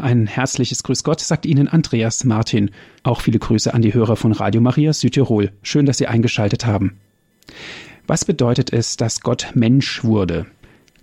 Ein 0.00 0.26
herzliches 0.26 0.82
Grüß 0.82 1.02
Gott 1.02 1.20
sagt 1.20 1.46
Ihnen 1.46 1.68
Andreas 1.68 2.24
Martin. 2.24 2.70
Auch 3.02 3.20
viele 3.20 3.38
Grüße 3.38 3.72
an 3.74 3.82
die 3.82 3.94
Hörer 3.94 4.16
von 4.16 4.32
Radio 4.32 4.60
Maria 4.60 4.92
Südtirol. 4.92 5.52
Schön, 5.62 5.86
dass 5.86 5.98
Sie 5.98 6.06
eingeschaltet 6.06 6.66
haben. 6.66 6.98
Was 8.06 8.24
bedeutet 8.24 8.72
es, 8.72 8.96
dass 8.96 9.20
Gott 9.20 9.52
Mensch 9.54 10.04
wurde? 10.04 10.46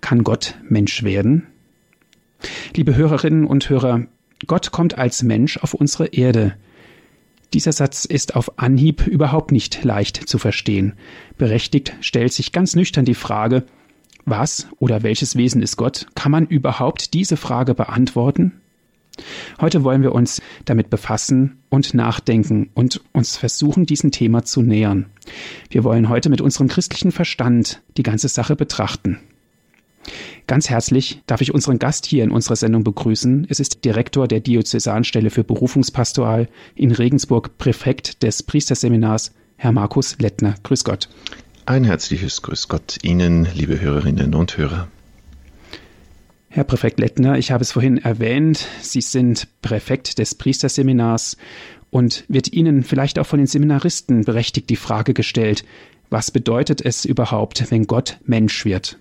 Kann 0.01 0.23
Gott 0.23 0.55
Mensch 0.67 1.03
werden? 1.03 1.47
Liebe 2.75 2.95
Hörerinnen 2.95 3.45
und 3.45 3.69
Hörer, 3.69 4.07
Gott 4.47 4.71
kommt 4.71 4.97
als 4.97 5.23
Mensch 5.23 5.57
auf 5.57 5.73
unsere 5.73 6.07
Erde. 6.07 6.55
Dieser 7.53 7.71
Satz 7.71 8.05
ist 8.05 8.35
auf 8.35 8.59
Anhieb 8.59 9.07
überhaupt 9.07 9.51
nicht 9.51 9.83
leicht 9.83 10.27
zu 10.27 10.37
verstehen. 10.37 10.93
Berechtigt 11.37 11.95
stellt 12.01 12.33
sich 12.33 12.51
ganz 12.51 12.75
nüchtern 12.75 13.05
die 13.05 13.13
Frage, 13.13 13.65
was 14.25 14.67
oder 14.79 15.03
welches 15.03 15.35
Wesen 15.35 15.61
ist 15.61 15.77
Gott? 15.77 16.07
Kann 16.15 16.31
man 16.31 16.47
überhaupt 16.47 17.13
diese 17.13 17.37
Frage 17.37 17.75
beantworten? 17.75 18.61
Heute 19.59 19.83
wollen 19.83 20.01
wir 20.01 20.13
uns 20.13 20.41
damit 20.65 20.89
befassen 20.89 21.57
und 21.69 21.93
nachdenken 21.93 22.69
und 22.73 23.01
uns 23.13 23.37
versuchen, 23.37 23.85
diesem 23.85 24.11
Thema 24.11 24.43
zu 24.43 24.61
nähern. 24.61 25.07
Wir 25.69 25.83
wollen 25.83 26.09
heute 26.09 26.29
mit 26.29 26.41
unserem 26.41 26.67
christlichen 26.67 27.11
Verstand 27.11 27.81
die 27.97 28.03
ganze 28.03 28.27
Sache 28.27 28.55
betrachten. 28.55 29.19
Ganz 30.47 30.69
herzlich 30.69 31.21
darf 31.25 31.41
ich 31.41 31.53
unseren 31.53 31.79
Gast 31.79 32.05
hier 32.05 32.23
in 32.23 32.29
unserer 32.29 32.55
Sendung 32.55 32.83
begrüßen. 32.83 33.47
Es 33.49 33.59
ist 33.59 33.83
Direktor 33.83 34.27
der 34.27 34.41
Diözesanstelle 34.41 35.31
für 35.31 35.43
Berufungspastoral 35.43 36.47
in 36.75 36.91
Regensburg, 36.91 37.57
Präfekt 37.57 38.21
des 38.21 38.43
Priesterseminars, 38.43 39.33
Herr 39.57 39.71
Markus 39.71 40.17
Lettner. 40.19 40.55
Grüß 40.61 40.83
Gott. 40.83 41.09
Ein 41.65 41.83
herzliches 41.83 42.43
Grüß 42.43 42.67
Gott 42.67 42.99
Ihnen, 43.01 43.47
liebe 43.55 43.81
Hörerinnen 43.81 44.35
und 44.35 44.57
Hörer. 44.57 44.87
Herr 46.55 46.63
Präfekt 46.63 47.01
Lettner, 47.01 47.37
ich 47.37 47.51
habe 47.51 47.63
es 47.63 47.73
vorhin 47.73 47.97
erwähnt, 47.97 48.65
Sie 48.79 49.01
sind 49.01 49.49
Präfekt 49.61 50.19
des 50.19 50.35
Priesterseminars 50.35 51.35
und 51.89 52.23
wird 52.29 52.53
Ihnen 52.53 52.85
vielleicht 52.85 53.19
auch 53.19 53.25
von 53.25 53.39
den 53.39 53.47
Seminaristen 53.47 54.23
berechtigt 54.23 54.69
die 54.69 54.77
Frage 54.77 55.13
gestellt, 55.13 55.65
was 56.09 56.31
bedeutet 56.31 56.79
es 56.79 57.03
überhaupt, 57.03 57.71
wenn 57.71 57.87
Gott 57.87 58.19
Mensch 58.23 58.63
wird? 58.63 58.97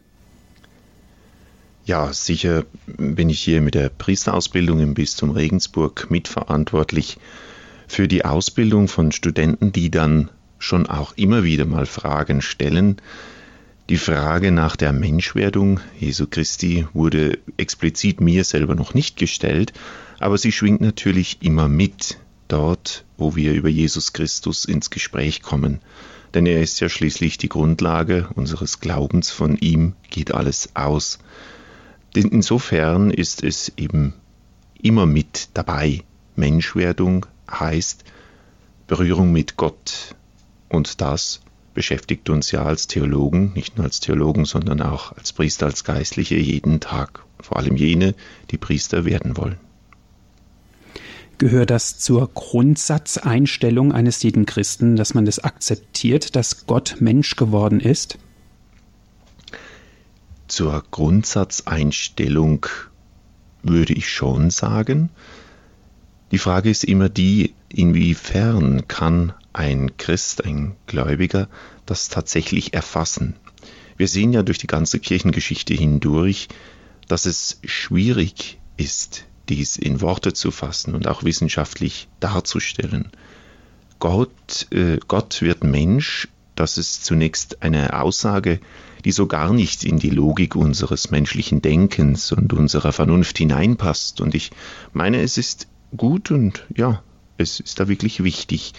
Ja, 1.85 2.13
sicher 2.13 2.65
bin 2.89 3.31
ich 3.31 3.39
hier 3.39 3.61
mit 3.61 3.77
der 3.77 3.89
Priesterausbildung 3.89 4.81
im 4.81 4.95
Bistum 4.95 5.31
Regensburg 5.31 6.11
mitverantwortlich 6.11 7.19
für 7.87 8.09
die 8.09 8.25
Ausbildung 8.25 8.89
von 8.89 9.13
Studenten, 9.13 9.71
die 9.71 9.93
dann 9.93 10.29
schon 10.59 10.89
auch 10.89 11.13
immer 11.17 11.45
wieder 11.45 11.67
mal 11.67 11.87
Fragen 11.87 12.43
stellen, 12.43 12.97
die 13.91 13.99
Frage 13.99 14.51
nach 14.51 14.77
der 14.77 14.95
Menschwerdung 14.95 15.79
Jesu 15.99 16.27
Christi 16.27 16.87
wurde 16.95 17.39
explizit 17.59 18.21
mir 18.21 18.45
selber 18.45 18.75
noch 18.75 18.95
nicht 18.95 19.19
gestellt, 19.19 19.75
aber 20.19 20.39
sie 20.39 20.53
schwingt 20.53 20.81
natürlich 20.81 21.43
immer 21.43 21.69
mit, 21.69 22.19
dort, 22.49 23.05
wo 23.19 23.37
wir 23.37 23.53
über 23.53 23.69
Jesus 23.69 24.15
Christus 24.15 24.65
ins 24.65 24.89
Gespräch 24.89 25.43
kommen. 25.43 25.81
Denn 26.33 26.47
er 26.47 26.63
ist 26.63 26.81
ja 26.81 26.89
schließlich 26.89 27.37
die 27.37 27.51
Grundlage 27.51 28.29
unseres 28.35 28.81
Glaubens, 28.81 29.31
von 29.31 29.57
ihm 29.59 29.95
geht 30.09 30.33
alles 30.33 30.71
aus. 30.75 31.19
Insofern 32.15 33.11
ist 33.11 33.45
es 33.45 33.71
eben 33.77 34.15
immer 34.81 35.05
mit 35.05 35.51
dabei. 35.53 36.03
Menschwerdung 36.37 37.27
heißt 37.51 38.05
Berührung 38.87 39.31
mit 39.31 39.57
Gott. 39.57 40.15
Und 40.69 41.01
das 41.01 41.41
beschäftigt 41.75 42.31
uns 42.31 42.51
ja 42.53 42.65
als 42.65 42.87
Theologen, 42.87 43.53
nicht 43.55 43.77
nur 43.77 43.85
als 43.85 44.01
Theologen, 44.01 44.45
sondern 44.45 44.81
auch 44.81 45.13
als 45.13 45.33
Priester, 45.33 45.67
als 45.67 45.85
Geistliche 45.85 46.37
jeden 46.37 46.81
Tag. 46.81 47.25
Vor 47.41 47.59
allem 47.59 47.77
jene, 47.77 48.15
die 48.51 48.59
Priester 48.59 49.05
werden 49.05 49.37
wollen. 49.37 49.59
Gehört 51.39 51.71
das 51.71 51.99
zur 51.99 52.31
Grundsatzeinstellung 52.33 53.93
eines 53.93 54.23
jeden 54.23 54.47
Christen, 54.47 54.95
dass 54.95 55.15
man 55.15 55.25
das 55.25 55.41
akzeptiert, 55.41 56.37
dass 56.37 56.67
Gott 56.67 56.97
Mensch 57.01 57.35
geworden 57.35 57.81
ist? 57.81 58.19
Zur 60.47 60.85
Grundsatzeinstellung 60.91 62.67
würde 63.65 63.95
ich 63.95 64.09
schon 64.09 64.51
sagen. 64.51 65.11
Die 66.31 66.39
Frage 66.39 66.71
ist 66.71 66.85
immer 66.85 67.09
die, 67.09 67.55
inwiefern 67.69 68.89
kann 68.89 69.33
ein 69.53 69.97
Christ, 69.97 70.45
ein 70.45 70.75
Gläubiger, 70.87 71.49
das 71.87 72.09
tatsächlich 72.09 72.75
erfassen. 72.75 73.37
Wir 73.97 74.09
sehen 74.09 74.33
ja 74.33 74.43
durch 74.43 74.59
die 74.59 74.67
ganze 74.67 74.99
Kirchengeschichte 74.99 75.75
hindurch, 75.75 76.49
dass 77.09 77.27
es 77.27 77.61
schwierig 77.65 78.59
ist, 78.77 79.27
dies 79.49 79.77
in 79.77 80.01
Worte 80.01 80.33
zu 80.33 80.51
fassen 80.51 80.95
und 80.95 81.07
auch 81.07 81.23
wissenschaftlich 81.23 82.09
darzustellen. 82.19 83.11
Gott, 84.01 84.67
äh, 84.71 84.99
Gott 85.07 85.43
wird 85.43 85.63
Mensch, 85.63 86.29
das 86.57 86.79
ist 86.79 87.05
zunächst 87.05 87.63
eine 87.63 88.01
Aussage, 88.01 88.61
die 89.05 89.13
so 89.13 89.27
gar 89.27 89.53
nicht 89.53 89.85
in 89.85 89.99
die 89.99 90.11
Logik 90.11 90.57
unseres 90.57 91.11
menschlichen 91.11 91.61
Denkens 91.63 92.33
und 92.33 92.53
unserer 92.53 92.93
Vernunft 92.93 93.39
hineinpasst. 93.39 94.21
Und 94.21 94.35
ich 94.35 94.51
meine, 94.93 95.21
es 95.21 95.37
ist 95.37 95.69
gut 95.97 96.31
und 96.31 96.65
ja, 96.77 97.03
es 97.37 97.61
ist 97.61 97.81
da 97.81 97.89
wirklich 97.89 98.23
wichtig, 98.23 98.73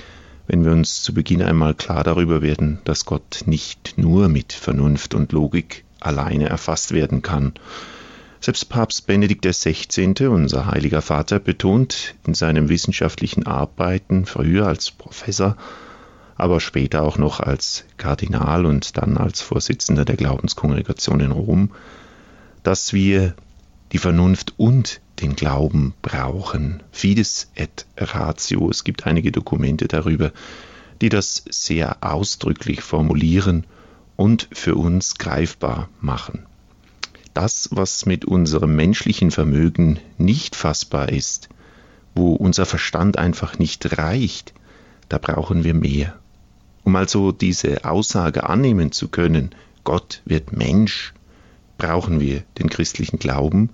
wenn 0.48 0.64
wir 0.64 0.72
uns 0.72 1.02
zu 1.02 1.14
Beginn 1.14 1.42
einmal 1.42 1.74
klar 1.74 2.04
darüber 2.04 2.42
werden, 2.42 2.80
dass 2.84 3.06
Gott 3.06 3.42
nicht 3.46 3.98
nur 3.98 4.30
mit 4.30 4.54
Vernunft 4.54 5.16
und 5.16 5.32
Logik 5.32 5.84
alleine 6.00 6.50
erfasst 6.50 6.92
werden 6.92 7.22
kann. 7.22 7.54
Selbst 8.40 8.70
Papst 8.70 9.08
Benedikt 9.08 9.46
XVI., 9.46 10.28
unser 10.28 10.68
heiliger 10.68 11.02
Vater, 11.02 11.40
betont 11.40 12.14
in 12.28 12.36
seinen 12.36 12.70
wissenschaftlichen 12.70 13.48
Arbeiten, 13.48 14.26
früher 14.26 14.68
als 14.68 14.92
Professor, 14.92 15.58
aber 16.36 16.60
später 16.60 17.02
auch 17.02 17.18
noch 17.18 17.40
als 17.40 17.86
Kardinal 17.98 18.66
und 18.66 18.98
dann 18.98 19.18
als 19.18 19.42
Vorsitzender 19.42 20.06
der 20.06 20.18
Glaubenskongregation 20.18 21.22
in 21.22 21.32
Rom, 21.32 21.72
dass 22.62 22.94
wir 22.94 23.34
die 23.94 23.98
Vernunft 23.98 24.54
und 24.58 25.02
den 25.22 25.36
Glauben 25.36 25.94
brauchen. 26.02 26.84
Fides 26.92 27.52
et 27.56 27.86
ratio. 27.98 28.70
Es 28.70 28.84
gibt 28.84 29.06
einige 29.06 29.32
Dokumente 29.32 29.88
darüber, 29.88 30.32
die 31.02 31.10
das 31.10 31.44
sehr 31.50 31.98
ausdrücklich 32.02 32.82
formulieren 32.82 33.66
und 34.16 34.48
für 34.52 34.76
uns 34.76 35.16
greifbar 35.16 35.90
machen. 36.00 36.46
Das, 37.34 37.70
was 37.72 38.06
mit 38.06 38.24
unserem 38.26 38.76
menschlichen 38.76 39.32
Vermögen 39.32 40.00
nicht 40.18 40.56
fassbar 40.56 41.10
ist, 41.10 41.50
wo 42.14 42.34
unser 42.34 42.66
Verstand 42.66 43.18
einfach 43.18 43.60
nicht 43.60 43.98
reicht, 43.98 44.54
da 45.10 45.18
brauchen 45.18 45.64
wir 45.64 45.74
mehr. 45.74 46.18
Um 46.86 46.96
also 46.96 47.32
diese 47.32 47.84
Aussage 47.84 48.48
annehmen 48.48 48.92
zu 48.92 49.10
können, 49.10 49.54
Gott 49.84 50.22
wird 50.26 50.54
Mensch, 50.54 51.14
brauchen 51.78 52.20
wir 52.20 52.44
den 52.58 52.70
christlichen 52.70 53.20
Glauben, 53.20 53.70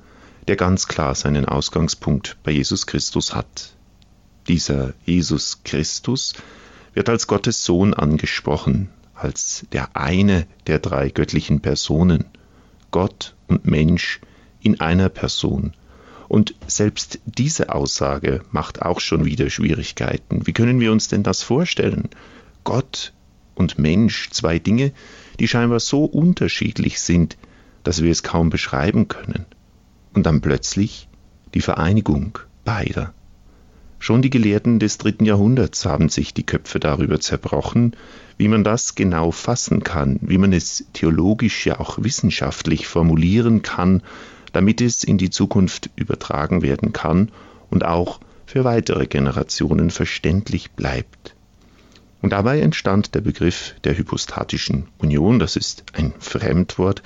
der 0.47 0.55
ganz 0.55 0.87
klar 0.87 1.15
seinen 1.15 1.45
Ausgangspunkt 1.45 2.37
bei 2.43 2.51
Jesus 2.51 2.87
Christus 2.87 3.35
hat. 3.35 3.73
Dieser 4.47 4.93
Jesus 5.05 5.59
Christus 5.63 6.33
wird 6.93 7.09
als 7.09 7.27
Gottes 7.27 7.63
Sohn 7.63 7.93
angesprochen, 7.93 8.89
als 9.13 9.65
der 9.71 9.95
eine 9.95 10.47
der 10.67 10.79
drei 10.79 11.09
göttlichen 11.09 11.61
Personen, 11.61 12.25
Gott 12.89 13.35
und 13.47 13.65
Mensch 13.65 14.19
in 14.61 14.79
einer 14.79 15.09
Person. 15.09 15.73
Und 16.27 16.55
selbst 16.65 17.19
diese 17.25 17.73
Aussage 17.73 18.41
macht 18.51 18.81
auch 18.81 18.99
schon 18.99 19.25
wieder 19.25 19.49
Schwierigkeiten. 19.49 20.47
Wie 20.47 20.53
können 20.53 20.79
wir 20.79 20.91
uns 20.91 21.07
denn 21.07 21.23
das 21.23 21.43
vorstellen? 21.43 22.09
Gott 22.63 23.13
und 23.53 23.77
Mensch, 23.77 24.29
zwei 24.31 24.57
Dinge, 24.57 24.91
die 25.39 25.47
scheinbar 25.47 25.79
so 25.79 26.05
unterschiedlich 26.05 26.99
sind, 27.01 27.37
dass 27.83 28.01
wir 28.01 28.11
es 28.11 28.23
kaum 28.23 28.49
beschreiben 28.49 29.07
können 29.07 29.45
und 30.13 30.25
dann 30.25 30.41
plötzlich 30.41 31.07
die 31.53 31.61
Vereinigung 31.61 32.39
beider. 32.63 33.13
Schon 33.99 34.23
die 34.23 34.31
Gelehrten 34.31 34.79
des 34.79 34.97
dritten 34.97 35.25
Jahrhunderts 35.25 35.85
haben 35.85 36.09
sich 36.09 36.33
die 36.33 36.45
Köpfe 36.45 36.79
darüber 36.79 37.19
zerbrochen, 37.19 37.95
wie 38.37 38.47
man 38.47 38.63
das 38.63 38.95
genau 38.95 39.29
fassen 39.29 39.83
kann, 39.83 40.17
wie 40.21 40.39
man 40.39 40.53
es 40.53 40.85
theologisch 40.93 41.67
ja 41.67 41.79
auch 41.79 42.01
wissenschaftlich 42.01 42.87
formulieren 42.87 43.61
kann, 43.61 44.01
damit 44.53 44.81
es 44.81 45.03
in 45.03 45.19
die 45.19 45.29
Zukunft 45.29 45.91
übertragen 45.95 46.63
werden 46.63 46.93
kann 46.93 47.31
und 47.69 47.85
auch 47.85 48.19
für 48.47 48.63
weitere 48.63 49.05
Generationen 49.05 49.91
verständlich 49.91 50.71
bleibt. 50.71 51.35
Und 52.23 52.31
dabei 52.31 52.59
entstand 52.59 53.15
der 53.15 53.21
Begriff 53.21 53.75
der 53.83 53.97
hypostatischen 53.97 54.87
Union, 54.97 55.39
das 55.39 55.55
ist 55.55 55.83
ein 55.93 56.13
Fremdwort, 56.19 57.01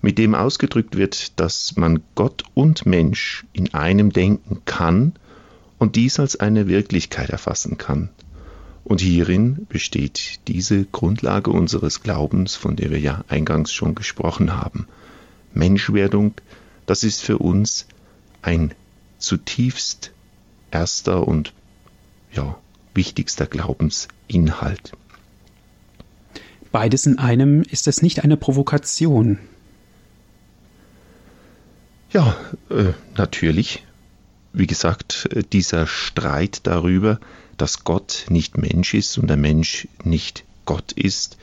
mit 0.00 0.18
dem 0.18 0.34
ausgedrückt 0.34 0.96
wird, 0.96 1.38
dass 1.40 1.76
man 1.76 2.00
Gott 2.14 2.44
und 2.54 2.86
Mensch 2.86 3.44
in 3.52 3.74
einem 3.74 4.12
denken 4.12 4.62
kann 4.64 5.12
und 5.78 5.96
dies 5.96 6.18
als 6.20 6.36
eine 6.36 6.68
Wirklichkeit 6.68 7.30
erfassen 7.30 7.78
kann. 7.78 8.10
Und 8.84 9.00
hierin 9.00 9.66
besteht 9.68 10.40
diese 10.48 10.84
Grundlage 10.84 11.50
unseres 11.50 12.02
Glaubens, 12.02 12.54
von 12.54 12.76
der 12.76 12.90
wir 12.90 12.98
ja 13.00 13.24
eingangs 13.28 13.72
schon 13.72 13.94
gesprochen 13.94 14.56
haben. 14.56 14.86
Menschwerdung, 15.52 16.34
das 16.86 17.02
ist 17.02 17.22
für 17.22 17.38
uns 17.38 17.86
ein 18.40 18.72
zutiefst 19.18 20.12
erster 20.70 21.26
und 21.26 21.52
ja, 22.32 22.56
wichtigster 22.94 23.46
Glaubensinhalt. 23.46 24.92
Beides 26.72 27.06
in 27.06 27.18
einem 27.18 27.62
ist 27.62 27.88
es 27.88 28.02
nicht 28.02 28.24
eine 28.24 28.36
Provokation. 28.36 29.38
Ja, 32.10 32.36
äh, 32.70 32.92
natürlich. 33.16 33.84
Wie 34.52 34.66
gesagt, 34.66 35.28
äh, 35.30 35.42
dieser 35.42 35.86
Streit 35.86 36.60
darüber, 36.66 37.20
dass 37.58 37.84
Gott 37.84 38.26
nicht 38.30 38.56
Mensch 38.56 38.94
ist 38.94 39.18
und 39.18 39.28
der 39.28 39.36
Mensch 39.36 39.88
nicht 40.04 40.44
Gott 40.64 40.92
ist, 40.92 41.36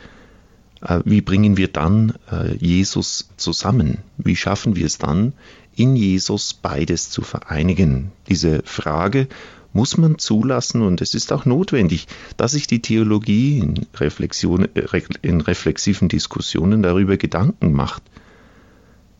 äh, 0.81 1.01
wie 1.05 1.21
bringen 1.21 1.57
wir 1.57 1.67
dann 1.67 2.13
äh, 2.31 2.55
Jesus 2.55 3.29
zusammen? 3.37 3.99
Wie 4.17 4.35
schaffen 4.35 4.75
wir 4.75 4.87
es 4.87 4.97
dann, 4.97 5.33
in 5.75 5.95
Jesus 5.95 6.53
beides 6.53 7.09
zu 7.11 7.21
vereinigen? 7.21 8.11
Diese 8.27 8.63
Frage 8.63 9.27
muss 9.71 9.97
man 9.97 10.17
zulassen 10.17 10.81
und 10.81 11.01
es 11.01 11.13
ist 11.13 11.31
auch 11.33 11.45
notwendig, 11.45 12.07
dass 12.37 12.53
sich 12.53 12.65
die 12.65 12.81
Theologie 12.81 13.59
in, 13.59 13.85
äh, 13.99 15.01
in 15.21 15.41
reflexiven 15.41 16.07
Diskussionen 16.07 16.81
darüber 16.81 17.17
Gedanken 17.17 17.71
macht. 17.71 18.01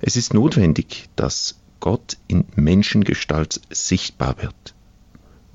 Es 0.07 0.15
ist 0.15 0.35
notwendig, 0.35 1.09
dass 1.15 1.55
Gott 1.79 2.17
in 2.27 2.45
Menschengestalt 2.55 3.59
sichtbar 3.71 4.35
wird. 4.39 4.75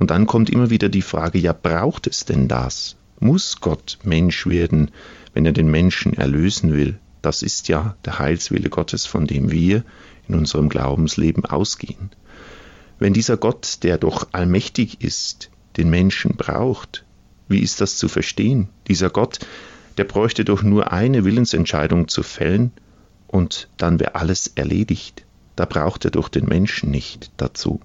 Und 0.01 0.11
dann 0.11 0.27
kommt 0.27 0.51
immer 0.51 0.71
wieder 0.71 0.89
die 0.89 1.03
Frage, 1.03 1.39
ja, 1.39 1.53
braucht 1.53 2.09
es 2.09 2.25
denn 2.25 2.49
das? 2.49 2.97
Muss 3.21 3.61
Gott 3.61 4.01
Mensch 4.03 4.49
werden, 4.49 4.91
wenn 5.35 5.47
er 5.47 5.53
den 5.53 5.71
Menschen 5.71 6.15
erlösen 6.15 6.73
will? 6.73 6.99
Das 7.23 7.43
ist 7.45 7.69
ja 7.69 7.95
der 8.05 8.19
Heilswille 8.19 8.71
Gottes, 8.71 9.07
von 9.07 9.29
dem 9.29 9.53
wir 9.53 9.85
in 10.27 10.35
unserem 10.35 10.69
Glaubensleben 10.69 11.45
ausgehen. 11.45 12.11
Wenn 12.99 13.13
dieser 13.13 13.37
Gott, 13.37 13.85
der 13.85 13.99
doch 13.99 14.31
allmächtig 14.33 15.01
ist, 15.01 15.49
den 15.77 15.91
Menschen 15.91 16.35
braucht, 16.37 17.05
wie 17.47 17.61
ist 17.61 17.81
das 17.81 17.99
zu 17.99 18.09
verstehen? 18.09 18.69
Dieser 18.89 19.11
Gott, 19.11 19.39
der 19.97 20.05
bräuchte 20.05 20.45
doch 20.45 20.65
nur 20.65 20.93
eine 20.93 21.25
Willensentscheidung 21.25 22.09
zu 22.09 22.25
fällen 22.25 22.73
und 23.31 23.69
dann 23.77 24.01
wäre 24.01 24.17
alles 24.17 24.49
erledigt. 24.57 25.25
Da 25.55 25.65
braucht 25.65 26.05
er 26.05 26.11
doch 26.11 26.29
den 26.29 26.47
Menschen 26.47 26.91
nicht 26.91 27.31
dazu. 27.37 27.81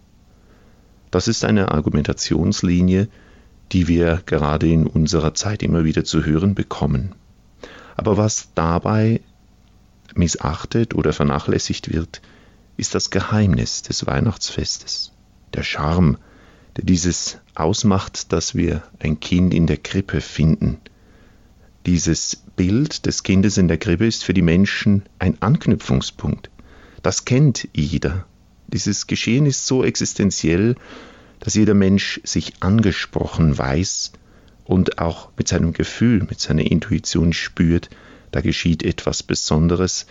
Das 1.11 1.27
ist 1.27 1.45
eine 1.45 1.71
Argumentationslinie, 1.71 3.07
die 3.71 3.87
wir 3.87 4.23
gerade 4.25 4.67
in 4.67 4.87
unserer 4.87 5.35
Zeit 5.35 5.61
immer 5.61 5.83
wieder 5.83 6.03
zu 6.03 6.25
hören 6.25 6.55
bekommen. 6.55 7.13
Aber 7.95 8.17
was 8.17 8.49
dabei 8.55 9.21
missachtet 10.15 10.95
oder 10.95 11.13
vernachlässigt 11.13 11.93
wird, 11.93 12.21
ist 12.77 12.95
das 12.95 13.11
Geheimnis 13.11 13.83
des 13.83 14.07
Weihnachtsfestes, 14.07 15.11
der 15.53 15.63
Charme, 15.63 16.17
der 16.75 16.85
dieses 16.85 17.37
ausmacht, 17.53 18.33
dass 18.33 18.55
wir 18.55 18.83
ein 18.99 19.19
Kind 19.19 19.53
in 19.53 19.67
der 19.67 19.77
Krippe 19.77 20.21
finden. 20.21 20.79
Dieses 21.85 22.41
Bild 22.55 23.05
des 23.05 23.21
Kindes 23.21 23.57
in 23.57 23.67
der 23.67 23.77
Krippe 23.77 24.07
ist 24.07 24.23
für 24.23 24.33
die 24.33 24.41
Menschen 24.41 25.03
ein 25.19 25.39
Anknüpfungspunkt. 25.41 26.49
Das 27.03 27.25
kennt 27.25 27.67
jeder. 27.73 28.25
Dieses 28.67 29.05
Geschehen 29.05 29.45
ist 29.45 29.67
so 29.67 29.83
existenziell, 29.83 30.75
dass 31.39 31.53
jeder 31.53 31.75
Mensch 31.75 32.19
sich 32.23 32.53
angesprochen 32.61 33.55
weiß 33.55 34.13
und 34.63 34.97
auch 34.97 35.29
mit 35.37 35.47
seinem 35.47 35.73
Gefühl, 35.73 36.25
mit 36.27 36.39
seiner 36.39 36.63
Intuition 36.63 37.33
spürt, 37.33 37.91
da 38.31 38.41
geschieht 38.41 38.81
etwas 38.81 39.21
Besonderes, 39.21 40.07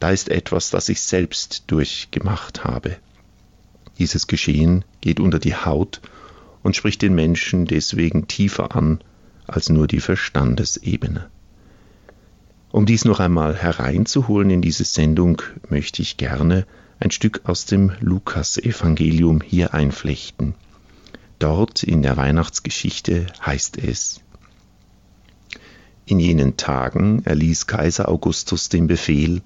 da 0.00 0.10
ist 0.10 0.28
etwas, 0.28 0.70
das 0.70 0.88
ich 0.88 1.00
selbst 1.00 1.64
durchgemacht 1.68 2.64
habe. 2.64 2.96
Dieses 4.00 4.26
Geschehen 4.26 4.84
geht 5.00 5.20
unter 5.20 5.38
die 5.38 5.54
Haut 5.54 6.00
und 6.64 6.74
spricht 6.74 7.00
den 7.00 7.14
Menschen 7.14 7.66
deswegen 7.66 8.26
tiefer 8.26 8.74
an 8.74 8.98
als 9.52 9.68
nur 9.68 9.86
die 9.86 10.00
Verstandesebene. 10.00 11.28
Um 12.70 12.86
dies 12.86 13.04
noch 13.04 13.20
einmal 13.20 13.54
hereinzuholen 13.54 14.50
in 14.50 14.62
diese 14.62 14.84
Sendung, 14.84 15.42
möchte 15.68 16.02
ich 16.02 16.16
gerne 16.16 16.66
ein 16.98 17.10
Stück 17.10 17.42
aus 17.44 17.66
dem 17.66 17.92
Lukas-Evangelium 18.00 19.40
hier 19.42 19.74
einflechten. 19.74 20.54
Dort 21.38 21.82
in 21.82 22.02
der 22.02 22.16
Weihnachtsgeschichte 22.16 23.26
heißt 23.44 23.78
es, 23.78 24.20
in 26.04 26.18
jenen 26.18 26.56
Tagen 26.56 27.22
erließ 27.24 27.66
Kaiser 27.66 28.08
Augustus 28.08 28.68
den 28.68 28.86
Befehl, 28.86 29.40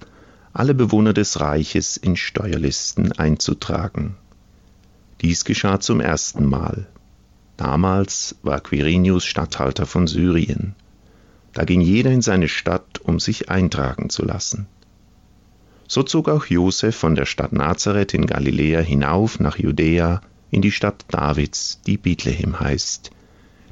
alle 0.53 0.73
Bewohner 0.73 1.13
des 1.13 1.39
Reiches 1.39 1.97
in 1.97 2.15
Steuerlisten 2.15 3.11
einzutragen. 3.11 4.15
Dies 5.21 5.45
geschah 5.45 5.79
zum 5.79 5.99
ersten 5.99 6.45
Mal. 6.45 6.87
Damals 7.57 8.35
war 8.43 8.61
Quirinius 8.61 9.25
Statthalter 9.25 9.87
von 9.87 10.05
Syrien. 10.05 10.75
Da 11.53 11.65
ging 11.65 11.81
jeder 11.81 12.11
in 12.11 12.21
seine 12.21 12.47
Stadt, 12.47 13.01
um 13.03 13.19
sich 13.19 13.49
eintragen 13.49 14.11
zu 14.11 14.23
lassen. 14.23 14.67
So 15.87 16.03
zog 16.03 16.29
auch 16.29 16.45
Josef 16.45 16.95
von 16.95 17.15
der 17.15 17.25
Stadt 17.25 17.53
Nazareth 17.53 18.13
in 18.13 18.27
Galiläa 18.27 18.81
hinauf 18.81 19.39
nach 19.39 19.57
Judäa 19.57 20.21
in 20.51 20.61
die 20.61 20.71
Stadt 20.71 21.05
Davids, 21.09 21.81
die 21.87 21.97
Bethlehem 21.97 22.59
heißt, 22.59 23.11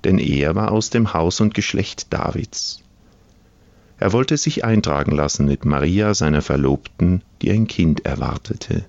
denn 0.03 0.17
er 0.17 0.55
war 0.55 0.71
aus 0.71 0.89
dem 0.89 1.13
Haus 1.13 1.39
und 1.39 1.53
Geschlecht 1.53 2.11
Davids. 2.11 2.81
Er 3.97 4.13
wollte 4.13 4.37
sich 4.37 4.65
eintragen 4.65 5.11
lassen 5.11 5.45
mit 5.45 5.63
Maria, 5.63 6.13
seiner 6.13 6.41
Verlobten, 6.41 7.21
die 7.41 7.51
ein 7.51 7.67
Kind 7.67 8.05
erwartete. 8.05 8.85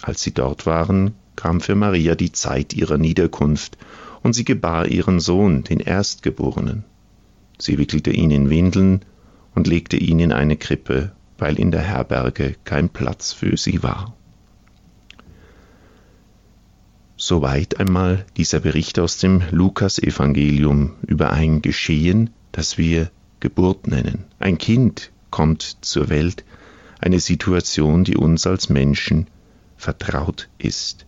Als 0.00 0.22
sie 0.22 0.32
dort 0.32 0.66
waren, 0.66 1.14
kam 1.36 1.60
für 1.60 1.74
Maria 1.74 2.14
die 2.14 2.32
Zeit 2.32 2.72
ihrer 2.74 2.98
Niederkunft, 2.98 3.78
und 4.22 4.34
sie 4.34 4.44
gebar 4.44 4.86
ihren 4.86 5.20
Sohn, 5.20 5.64
den 5.64 5.80
Erstgeborenen. 5.80 6.84
Sie 7.58 7.78
wickelte 7.78 8.10
ihn 8.10 8.30
in 8.30 8.50
Windeln 8.50 9.04
und 9.54 9.66
legte 9.66 9.96
ihn 9.96 10.20
in 10.20 10.32
eine 10.32 10.56
Krippe, 10.56 11.12
weil 11.38 11.58
in 11.58 11.70
der 11.70 11.82
Herberge 11.82 12.56
kein 12.64 12.88
Platz 12.88 13.32
für 13.32 13.56
sie 13.56 13.82
war. 13.82 14.14
Soweit 17.16 17.78
einmal 17.78 18.26
dieser 18.36 18.60
Bericht 18.60 18.98
aus 18.98 19.18
dem 19.18 19.42
Lukas-Evangelium 19.50 20.94
über 21.06 21.30
ein 21.30 21.62
Geschehen, 21.62 22.30
das 22.50 22.78
wir 22.78 23.10
Geburt 23.38 23.86
nennen. 23.86 24.24
Ein 24.40 24.58
Kind 24.58 25.12
kommt 25.30 25.78
zur 25.82 26.08
Welt, 26.08 26.44
eine 27.00 27.20
Situation, 27.20 28.04
die 28.04 28.16
uns 28.16 28.46
als 28.46 28.68
Menschen 28.68 29.28
vertraut 29.76 30.48
ist. 30.58 31.06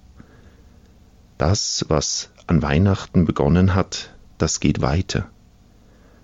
Das, 1.39 1.85
was 1.89 2.31
an 2.47 2.63
Weihnachten 2.63 3.25
begonnen 3.25 3.75
hat, 3.75 4.15
das 4.39 4.61
geht 4.61 4.83
weiter. 4.83 5.29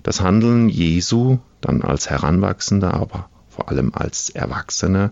Das 0.03 0.21
Handeln 0.21 0.69
Jesu, 0.69 1.39
dann 1.61 1.83
als 1.83 2.09
Heranwachsender, 2.09 2.95
aber 2.95 3.29
vor 3.49 3.69
allem 3.69 3.93
als 3.95 4.31
Erwachsener, 4.31 5.11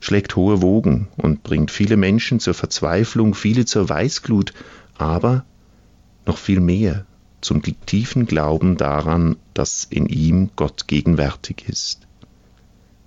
schlägt 0.00 0.36
hohe 0.36 0.62
Wogen 0.62 1.08
und 1.16 1.42
bringt 1.42 1.70
viele 1.70 1.96
Menschen 1.96 2.40
zur 2.40 2.54
Verzweiflung, 2.54 3.34
viele 3.34 3.64
zur 3.64 3.88
Weißglut, 3.88 4.52
aber 4.98 5.44
noch 6.26 6.38
viel 6.38 6.60
mehr 6.60 7.06
zum 7.40 7.62
tiefen 7.62 8.26
Glauben 8.26 8.76
daran, 8.76 9.36
dass 9.54 9.84
in 9.84 10.06
ihm 10.06 10.50
Gott 10.56 10.88
gegenwärtig 10.88 11.68
ist. 11.68 12.06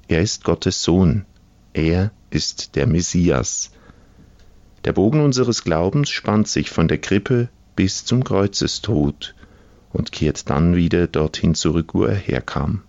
Er 0.08 0.22
ist 0.22 0.43
Gottes 0.43 0.81
Sohn, 0.81 1.25
er 1.74 2.12
ist 2.29 2.75
der 2.75 2.88
Messias. 2.88 3.72
Der 4.89 4.93
Bogen 4.93 5.22
unseres 5.22 5.63
Glaubens 5.63 6.10
spannt 6.10 6.48
sich 6.48 6.72
von 6.72 6.88
der 6.88 6.98
Krippe 6.98 7.50
bis 7.75 8.05
zum 8.05 8.24
Kreuzestod 8.24 9.36
und 9.93 10.12
kehrt 10.12 10.50
dann 10.50 10.75
wieder 10.75 11.05
dorthin 11.05 11.53
zurück, 11.53 11.93
wo 11.93 12.05
er 12.05 12.15
herkam. 12.15 12.81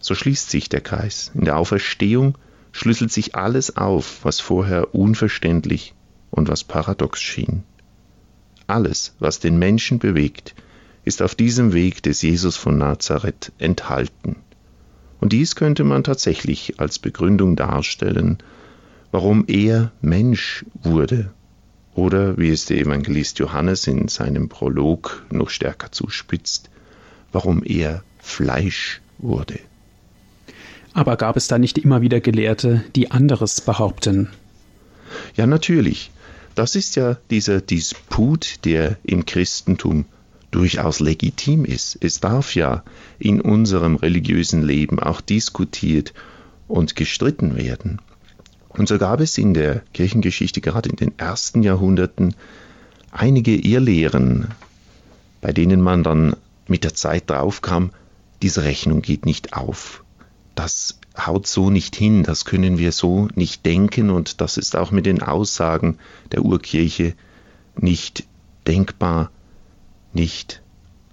So 0.00 0.14
schließt 0.14 0.48
sich 0.48 0.70
der 0.70 0.80
Kreis. 0.80 1.30
In 1.34 1.44
der 1.44 1.58
Auferstehung 1.58 2.38
schlüsselt 2.72 3.12
sich 3.12 3.34
alles 3.34 3.76
auf, 3.76 4.20
was 4.24 4.40
vorher 4.40 4.94
unverständlich 4.94 5.92
und 6.30 6.48
was 6.48 6.64
paradox 6.64 7.20
schien. 7.20 7.64
Alles, 8.66 9.14
was 9.18 9.38
den 9.38 9.58
Menschen 9.58 9.98
bewegt, 9.98 10.54
ist 11.04 11.20
auf 11.20 11.34
diesem 11.34 11.74
Weg 11.74 12.02
des 12.02 12.22
Jesus 12.22 12.56
von 12.56 12.78
Nazareth 12.78 13.52
enthalten. 13.58 14.36
Und 15.20 15.34
dies 15.34 15.56
könnte 15.56 15.84
man 15.84 16.04
tatsächlich 16.04 16.80
als 16.80 16.98
Begründung 16.98 17.54
darstellen, 17.54 18.38
warum 19.12 19.44
er 19.46 19.92
Mensch 20.00 20.64
wurde, 20.82 21.30
oder 21.94 22.38
wie 22.38 22.48
es 22.48 22.64
der 22.64 22.78
Evangelist 22.78 23.38
Johannes 23.38 23.86
in 23.86 24.08
seinem 24.08 24.48
Prolog 24.48 25.24
noch 25.30 25.50
stärker 25.50 25.92
zuspitzt, 25.92 26.70
warum 27.30 27.62
er 27.62 28.02
Fleisch 28.18 29.00
wurde. 29.18 29.60
Aber 30.94 31.16
gab 31.16 31.36
es 31.36 31.48
da 31.48 31.58
nicht 31.58 31.78
immer 31.78 32.00
wieder 32.00 32.20
Gelehrte, 32.20 32.84
die 32.96 33.10
anderes 33.10 33.60
behaupten? 33.60 34.30
Ja, 35.36 35.46
natürlich. 35.46 36.10
Das 36.54 36.74
ist 36.74 36.96
ja 36.96 37.16
dieser 37.30 37.60
Disput, 37.60 38.64
der 38.64 38.98
im 39.02 39.24
Christentum 39.24 40.04
durchaus 40.50 41.00
legitim 41.00 41.64
ist. 41.64 41.96
Es 42.00 42.20
darf 42.20 42.54
ja 42.54 42.84
in 43.18 43.40
unserem 43.40 43.96
religiösen 43.96 44.62
Leben 44.62 44.98
auch 44.98 45.22
diskutiert 45.22 46.12
und 46.68 46.94
gestritten 46.94 47.56
werden. 47.56 48.00
Und 48.76 48.88
so 48.88 48.98
gab 48.98 49.20
es 49.20 49.36
in 49.38 49.54
der 49.54 49.82
Kirchengeschichte 49.92 50.60
gerade 50.60 50.88
in 50.88 50.96
den 50.96 51.18
ersten 51.18 51.62
Jahrhunderten 51.62 52.34
einige 53.10 53.54
Irrlehren, 53.54 54.48
bei 55.40 55.52
denen 55.52 55.80
man 55.80 56.02
dann 56.02 56.36
mit 56.66 56.84
der 56.84 56.94
Zeit 56.94 57.28
draufkam, 57.28 57.90
diese 58.40 58.64
Rechnung 58.64 59.02
geht 59.02 59.26
nicht 59.26 59.52
auf. 59.52 60.04
Das 60.54 60.98
haut 61.16 61.46
so 61.46 61.70
nicht 61.70 61.96
hin, 61.96 62.22
das 62.22 62.44
können 62.44 62.78
wir 62.78 62.92
so 62.92 63.28
nicht 63.34 63.64
denken 63.66 64.10
und 64.10 64.40
das 64.40 64.56
ist 64.56 64.76
auch 64.76 64.90
mit 64.90 65.06
den 65.06 65.22
Aussagen 65.22 65.98
der 66.32 66.44
Urkirche 66.44 67.14
nicht 67.76 68.24
denkbar, 68.66 69.30
nicht 70.12 70.62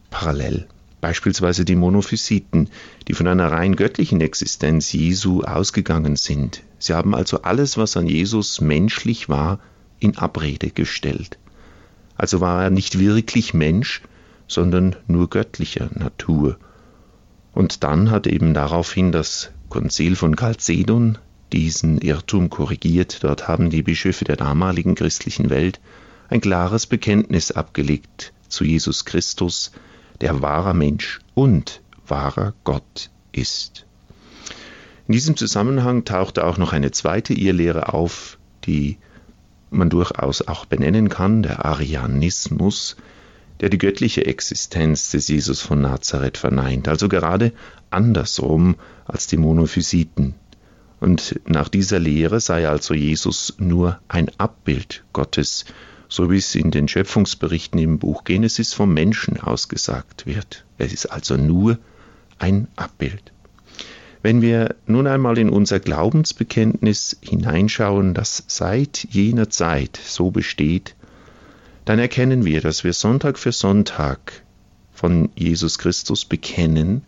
parallel. 0.09 0.67
Beispielsweise 1.01 1.63
die 1.65 1.75
Monophysiten, 1.75 2.69
die 3.07 3.13
von 3.13 3.27
einer 3.27 3.51
rein 3.51 3.75
göttlichen 3.75 4.21
Existenz 4.21 4.91
Jesu 4.91 5.43
ausgegangen 5.43 6.15
sind. 6.15 6.63
Sie 6.77 6.93
haben 6.93 7.15
also 7.15 7.41
alles, 7.43 7.77
was 7.77 7.95
an 7.95 8.07
Jesus 8.07 8.59
menschlich 8.59 9.29
war, 9.29 9.59
in 9.99 10.17
Abrede 10.17 10.71
gestellt. 10.71 11.37
Also 12.15 12.41
war 12.41 12.63
er 12.63 12.69
nicht 12.69 12.99
wirklich 12.99 13.53
Mensch, 13.53 14.01
sondern 14.47 14.95
nur 15.07 15.29
göttlicher 15.29 15.89
Natur. 15.93 16.57
Und 17.53 17.83
dann 17.83 18.11
hat 18.11 18.27
eben 18.27 18.53
daraufhin 18.53 19.11
das 19.11 19.51
Konzil 19.69 20.15
von 20.15 20.35
Chalcedon 20.35 21.17
diesen 21.53 21.99
Irrtum 21.99 22.49
korrigiert. 22.49 23.23
Dort 23.23 23.47
haben 23.47 23.69
die 23.69 23.83
Bischöfe 23.83 24.25
der 24.25 24.35
damaligen 24.35 24.95
christlichen 24.95 25.49
Welt 25.49 25.79
ein 26.29 26.41
klares 26.41 26.87
Bekenntnis 26.87 27.51
abgelegt 27.51 28.33
zu 28.47 28.63
Jesus 28.63 29.05
Christus, 29.05 29.71
der 30.21 30.41
wahrer 30.41 30.73
Mensch 30.73 31.19
und 31.33 31.81
wahrer 32.07 32.53
Gott 32.63 33.09
ist. 33.31 33.85
In 35.07 35.13
diesem 35.13 35.37
Zusammenhang 35.37 36.05
tauchte 36.05 36.45
auch 36.45 36.57
noch 36.57 36.73
eine 36.73 36.91
zweite 36.91 37.33
Irrlehre 37.33 37.93
auf, 37.93 38.37
die 38.65 38.97
man 39.71 39.89
durchaus 39.89 40.47
auch 40.47 40.65
benennen 40.65 41.09
kann, 41.09 41.43
der 41.43 41.65
Arianismus, 41.65 42.95
der 43.59 43.69
die 43.69 43.77
göttliche 43.77 44.25
Existenz 44.25 45.11
des 45.11 45.27
Jesus 45.27 45.61
von 45.61 45.81
Nazareth 45.81 46.37
verneint, 46.37 46.87
also 46.87 47.09
gerade 47.09 47.53
andersrum 47.89 48.75
als 49.05 49.27
die 49.27 49.37
Monophysiten. 49.37 50.35
Und 50.99 51.39
nach 51.47 51.69
dieser 51.69 51.99
Lehre 51.99 52.39
sei 52.39 52.67
also 52.67 52.93
Jesus 52.93 53.55
nur 53.57 53.99
ein 54.07 54.29
Abbild 54.37 55.03
Gottes, 55.13 55.65
so 56.09 56.31
wie 56.31 56.37
es 56.37 56.55
in 56.55 56.71
den 56.71 56.87
Schöpfungsberichten 56.87 57.79
im 57.79 57.99
Buch 57.99 58.23
Genesis 58.23 58.73
vom 58.73 58.93
Menschen 58.93 59.39
ausgesagt 59.39 60.25
wird. 60.25 60.65
Es 60.77 60.91
ist 60.91 61.05
also 61.05 61.37
nur 61.37 61.77
ein 62.39 62.67
Abbild. 62.75 63.31
Wenn 64.21 64.41
wir 64.41 64.75
nun 64.85 65.07
einmal 65.07 65.37
in 65.37 65.49
unser 65.49 65.79
Glaubensbekenntnis 65.79 67.17
hineinschauen, 67.21 68.13
das 68.13 68.43
seit 68.47 69.07
jener 69.09 69.49
Zeit 69.49 69.97
so 70.03 70.31
besteht, 70.31 70.95
dann 71.85 71.99
erkennen 71.99 72.43
wir, 72.43 72.59
dass 72.59 72.83
wir 72.83 72.93
Sonntag 72.93 73.39
für 73.39 73.51
Sonntag 73.51 74.43
von 74.91 75.29
Jesus 75.35 75.77
Christus 75.77 76.25
bekennen, 76.25 77.03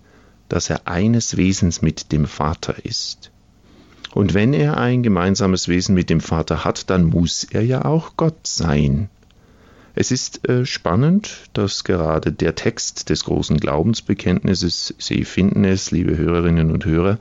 dass 0.48 0.70
er 0.70 0.88
eines 0.88 1.38
Wesens 1.38 1.82
mit 1.82 2.12
dem 2.12 2.26
Vater 2.26 2.86
ist. 2.86 3.32
Und 4.14 4.34
wenn 4.34 4.54
er 4.54 4.78
ein 4.78 5.04
gemeinsames 5.04 5.68
Wesen 5.68 5.96
mit 5.96 6.10
dem 6.10 6.20
Vater 6.20 6.66
hat, 6.66 6.90
dann 6.90 7.06
muss 7.06 7.46
er 7.46 7.64
ja 7.64 7.86
auch 7.86 8.18
Gott 8.18 8.46
sein. 8.46 9.10
Es 9.94 10.12
ist 10.12 10.48
äh, 10.48 10.66
spannend, 10.66 11.50
dass 11.54 11.84
gerade 11.84 12.32
der 12.32 12.56
Text 12.56 13.10
des 13.10 13.26
großen 13.26 13.58
Glaubensbekenntnisses, 13.58 14.96
Sie 14.98 15.26
finden 15.26 15.66
es, 15.66 15.92
liebe 15.92 16.18
Hörerinnen 16.18 16.72
und 16.72 16.86
Hörer, 16.86 17.20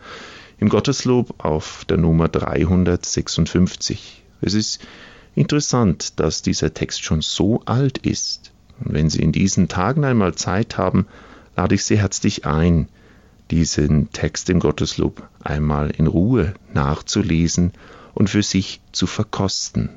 im 0.59 0.69
Gotteslob 0.69 1.35
auf 1.45 1.85
der 1.89 1.97
Nummer 1.97 2.29
356. 2.29 4.23
Es 4.41 4.55
ist 4.55 4.81
interessant, 5.35 6.21
dass 6.21 6.43
dieser 6.43 6.75
Text 6.75 7.03
schon 7.03 7.23
so 7.23 7.63
alt 7.67 7.99
ist. 7.99 8.53
Und 8.85 8.95
wenn 8.95 9.11
Sie 9.11 9.23
in 9.23 9.33
diesen 9.33 9.69
Tagen 9.69 10.05
einmal 10.05 10.35
Zeit 10.35 10.79
haben, 10.79 11.07
lade 11.57 11.75
ich 11.75 11.85
Sie 11.85 11.99
herzlich 11.99 12.47
ein, 12.47 12.89
diesen 13.51 14.11
Text 14.13 14.49
im 14.51 14.61
Gotteslob 14.61 15.29
einmal 15.43 15.91
in 15.91 16.07
Ruhe 16.07 16.55
nachzulesen 16.73 17.73
und 18.15 18.31
für 18.31 18.43
sich 18.43 18.81
zu 18.93 19.07
verkosten. 19.07 19.91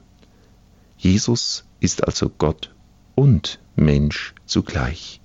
Jesus 0.98 1.66
ist 1.80 2.06
also 2.06 2.30
Gott 2.30 2.74
und 3.16 3.60
Mensch 3.76 4.34
zugleich. 4.46 5.20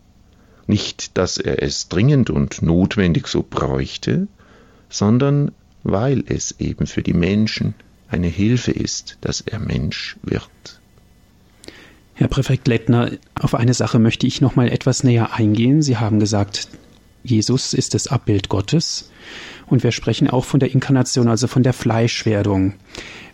Nicht, 0.67 1.17
dass 1.17 1.39
er 1.39 1.63
es 1.63 1.89
dringend 1.89 2.31
und 2.31 2.61
notwendig 2.63 3.29
so 3.29 3.43
bräuchte, 3.43 4.29
sondern 4.91 5.53
weil 5.83 6.25
es 6.27 6.53
eben 6.59 6.87
für 6.87 7.03
die 7.03 7.15
Menschen 7.15 7.75
eine 8.09 8.27
Hilfe 8.27 8.73
ist, 8.73 9.19
dass 9.21 9.41
er 9.41 9.59
Mensch 9.59 10.17
wird. 10.23 10.51
Herr 12.15 12.29
Präfekt 12.29 12.67
Lettner, 12.67 13.13
auf 13.35 13.55
eine 13.55 13.75
Sache 13.75 13.99
möchte 13.99 14.27
ich 14.27 14.41
noch 14.41 14.57
mal 14.57 14.69
etwas 14.69 15.05
näher 15.05 15.35
eingehen. 15.35 15.83
Sie 15.83 15.99
haben 15.99 16.19
gesagt, 16.19 16.69
Jesus 17.23 17.75
ist 17.75 17.95
das 17.95 18.07
Abbild 18.07 18.49
Gottes. 18.49 19.11
Und 19.67 19.83
wir 19.83 19.93
sprechen 19.93 20.31
auch 20.31 20.45
von 20.45 20.61
der 20.61 20.73
Inkarnation, 20.73 21.29
also 21.29 21.47
von 21.47 21.63
der 21.63 21.73
Fleischwerdung. 21.73 22.75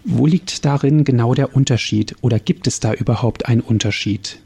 Wo 0.05 0.27
liegt 0.27 0.65
darin 0.65 1.05
genau 1.05 1.35
der 1.35 1.55
Unterschied 1.55 2.17
oder 2.21 2.39
gibt 2.39 2.67
es 2.67 2.81
da 2.81 2.93
überhaupt 2.93 3.47
einen 3.47 3.61
Unterschied? 3.61 4.41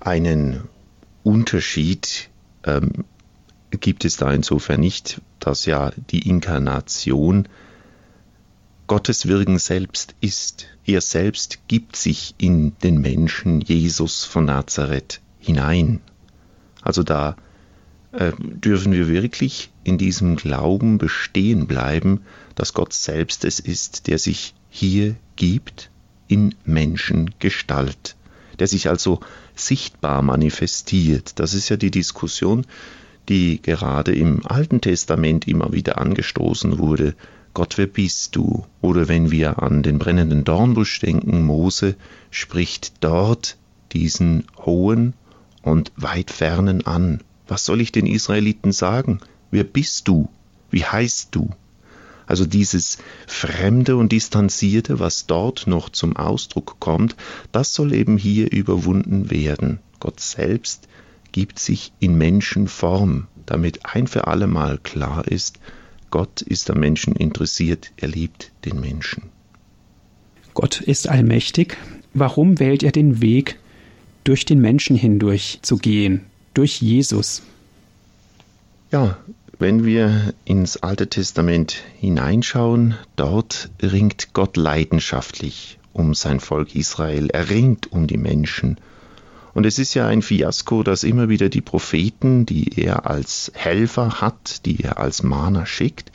Einen 0.00 0.64
Unterschied 1.22 2.28
ähm, 2.64 3.04
gibt 3.70 4.04
es 4.04 4.16
da 4.16 4.32
insofern 4.32 4.80
nicht, 4.80 5.20
dass 5.40 5.66
ja 5.66 5.92
die 6.10 6.28
Inkarnation 6.28 7.48
Gottes 8.86 9.26
Wirken 9.26 9.58
selbst 9.58 10.14
ist. 10.20 10.66
Er 10.84 11.00
selbst 11.00 11.66
gibt 11.66 11.96
sich 11.96 12.34
in 12.38 12.78
den 12.82 13.00
Menschen 13.00 13.60
Jesus 13.60 14.24
von 14.24 14.44
Nazareth 14.44 15.20
hinein. 15.40 16.00
Also 16.82 17.02
da 17.02 17.36
dürfen 18.38 18.92
wir 18.92 19.08
wirklich 19.08 19.70
in 19.84 19.98
diesem 19.98 20.36
Glauben 20.36 20.98
bestehen 20.98 21.66
bleiben, 21.66 22.22
dass 22.54 22.72
Gott 22.72 22.92
selbst 22.92 23.44
es 23.44 23.60
ist, 23.60 24.06
der 24.06 24.18
sich 24.18 24.54
hier 24.70 25.16
gibt 25.36 25.90
in 26.28 26.54
Menschengestalt, 26.64 28.16
der 28.58 28.66
sich 28.66 28.88
also 28.88 29.20
sichtbar 29.54 30.22
manifestiert. 30.22 31.38
Das 31.38 31.54
ist 31.54 31.68
ja 31.68 31.76
die 31.76 31.90
Diskussion, 31.90 32.66
die 33.28 33.60
gerade 33.60 34.14
im 34.14 34.46
Alten 34.46 34.80
Testament 34.80 35.46
immer 35.48 35.72
wieder 35.72 35.98
angestoßen 35.98 36.78
wurde. 36.78 37.14
Gott, 37.54 37.78
wer 37.78 37.86
bist 37.86 38.36
du? 38.36 38.66
Oder 38.80 39.08
wenn 39.08 39.30
wir 39.30 39.62
an 39.62 39.82
den 39.82 39.98
brennenden 39.98 40.44
Dornbusch 40.44 41.00
denken, 41.00 41.44
Mose 41.44 41.96
spricht 42.30 42.92
dort 43.02 43.56
diesen 43.92 44.44
hohen 44.58 45.14
und 45.62 45.92
weit 45.96 46.30
fernen 46.30 46.86
an. 46.86 47.20
Was 47.48 47.64
soll 47.64 47.80
ich 47.80 47.92
den 47.92 48.06
Israeliten 48.06 48.72
sagen? 48.72 49.20
Wer 49.50 49.64
bist 49.64 50.08
du? 50.08 50.28
Wie 50.70 50.84
heißt 50.84 51.34
du? 51.34 51.50
Also 52.26 52.44
dieses 52.44 52.98
Fremde 53.26 53.96
und 53.96 54.10
Distanzierte, 54.10 54.98
was 54.98 55.26
dort 55.26 55.66
noch 55.66 55.88
zum 55.90 56.16
Ausdruck 56.16 56.76
kommt, 56.80 57.14
das 57.52 57.72
soll 57.72 57.92
eben 57.92 58.18
hier 58.18 58.50
überwunden 58.50 59.30
werden. 59.30 59.78
Gott 60.00 60.18
selbst 60.20 60.88
gibt 61.30 61.58
sich 61.58 61.92
in 62.00 62.18
Menschenform, 62.18 63.28
damit 63.46 63.86
ein 63.86 64.08
für 64.08 64.26
allemal 64.26 64.78
klar 64.78 65.26
ist, 65.28 65.60
Gott 66.10 66.40
ist 66.40 66.70
am 66.70 66.80
Menschen 66.80 67.14
interessiert, 67.14 67.92
er 67.96 68.08
liebt 68.08 68.52
den 68.64 68.80
Menschen. 68.80 69.24
Gott 70.54 70.80
ist 70.80 71.08
allmächtig. 71.08 71.76
Warum 72.14 72.58
wählt 72.58 72.82
er 72.82 72.92
den 72.92 73.20
Weg, 73.20 73.58
durch 74.24 74.44
den 74.44 74.60
Menschen 74.60 74.96
hindurch 74.96 75.58
zu 75.62 75.76
gehen? 75.76 76.24
Durch 76.56 76.80
Jesus. 76.80 77.42
Ja, 78.90 79.18
wenn 79.58 79.84
wir 79.84 80.34
ins 80.44 80.76
Alte 80.78 81.08
Testament 81.08 81.82
hineinschauen, 81.98 82.94
dort 83.16 83.70
ringt 83.82 84.32
Gott 84.32 84.56
leidenschaftlich 84.56 85.78
um 85.92 86.14
sein 86.14 86.40
Volk 86.40 86.74
Israel, 86.74 87.30
er 87.30 87.48
ringt 87.48 87.90
um 87.90 88.06
die 88.06 88.18
Menschen. 88.18 88.78
Und 89.54 89.64
es 89.64 89.78
ist 89.78 89.94
ja 89.94 90.06
ein 90.06 90.20
Fiasko, 90.20 90.82
dass 90.82 91.04
immer 91.04 91.30
wieder 91.30 91.48
die 91.48 91.62
Propheten, 91.62 92.44
die 92.44 92.78
er 92.78 93.06
als 93.06 93.50
Helfer 93.54 94.20
hat, 94.20 94.66
die 94.66 94.84
er 94.84 94.98
als 94.98 95.22
Mahner 95.22 95.64
schickt, 95.64 96.12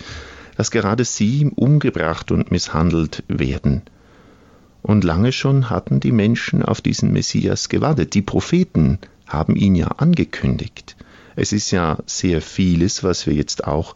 dass 0.56 0.70
gerade 0.70 1.06
sie 1.06 1.50
umgebracht 1.56 2.32
und 2.32 2.52
misshandelt 2.52 3.24
werden. 3.28 3.82
Und 4.82 5.04
lange 5.04 5.32
schon 5.32 5.70
hatten 5.70 6.00
die 6.00 6.12
Menschen 6.12 6.64
auf 6.64 6.82
diesen 6.82 7.12
Messias 7.14 7.70
gewartet. 7.70 8.14
Die 8.14 8.22
Propheten 8.22 9.00
haben 9.28 9.56
ihn 9.56 9.76
ja 9.76 9.88
angekündigt. 9.88 10.96
Es 11.36 11.54
ist 11.54 11.72
ja 11.72 12.00
sehr 12.06 12.42
vieles, 12.42 13.04
was 13.04 13.26
wir 13.26 13.34
jetzt 13.34 13.66
auch 13.66 13.96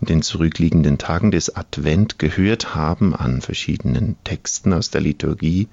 in 0.00 0.06
den 0.06 0.22
zurückliegenden 0.22 0.98
Tagen 0.98 1.30
des 1.30 1.56
Advent 1.56 2.18
gehört 2.18 2.74
haben 2.74 3.14
an 3.14 3.40
verschiedenen 3.40 4.16
Texten 4.24 4.72
aus 4.72 4.90
der 4.90 5.00
Liturgie, 5.00 5.68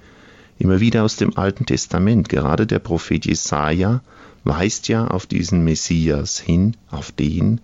immer 0.60 0.80
wieder 0.80 1.04
aus 1.04 1.18
dem 1.18 1.38
Alten 1.38 1.66
Testament. 1.66 2.30
Gerade 2.30 2.66
der 2.66 2.80
Prophet 2.80 3.26
Jesaja 3.26 4.02
weist 4.46 4.88
ja 4.88 5.08
auf 5.08 5.26
diesen 5.26 5.64
Messias 5.64 6.40
hin, 6.40 6.78
auf 6.90 7.12
den, 7.12 7.60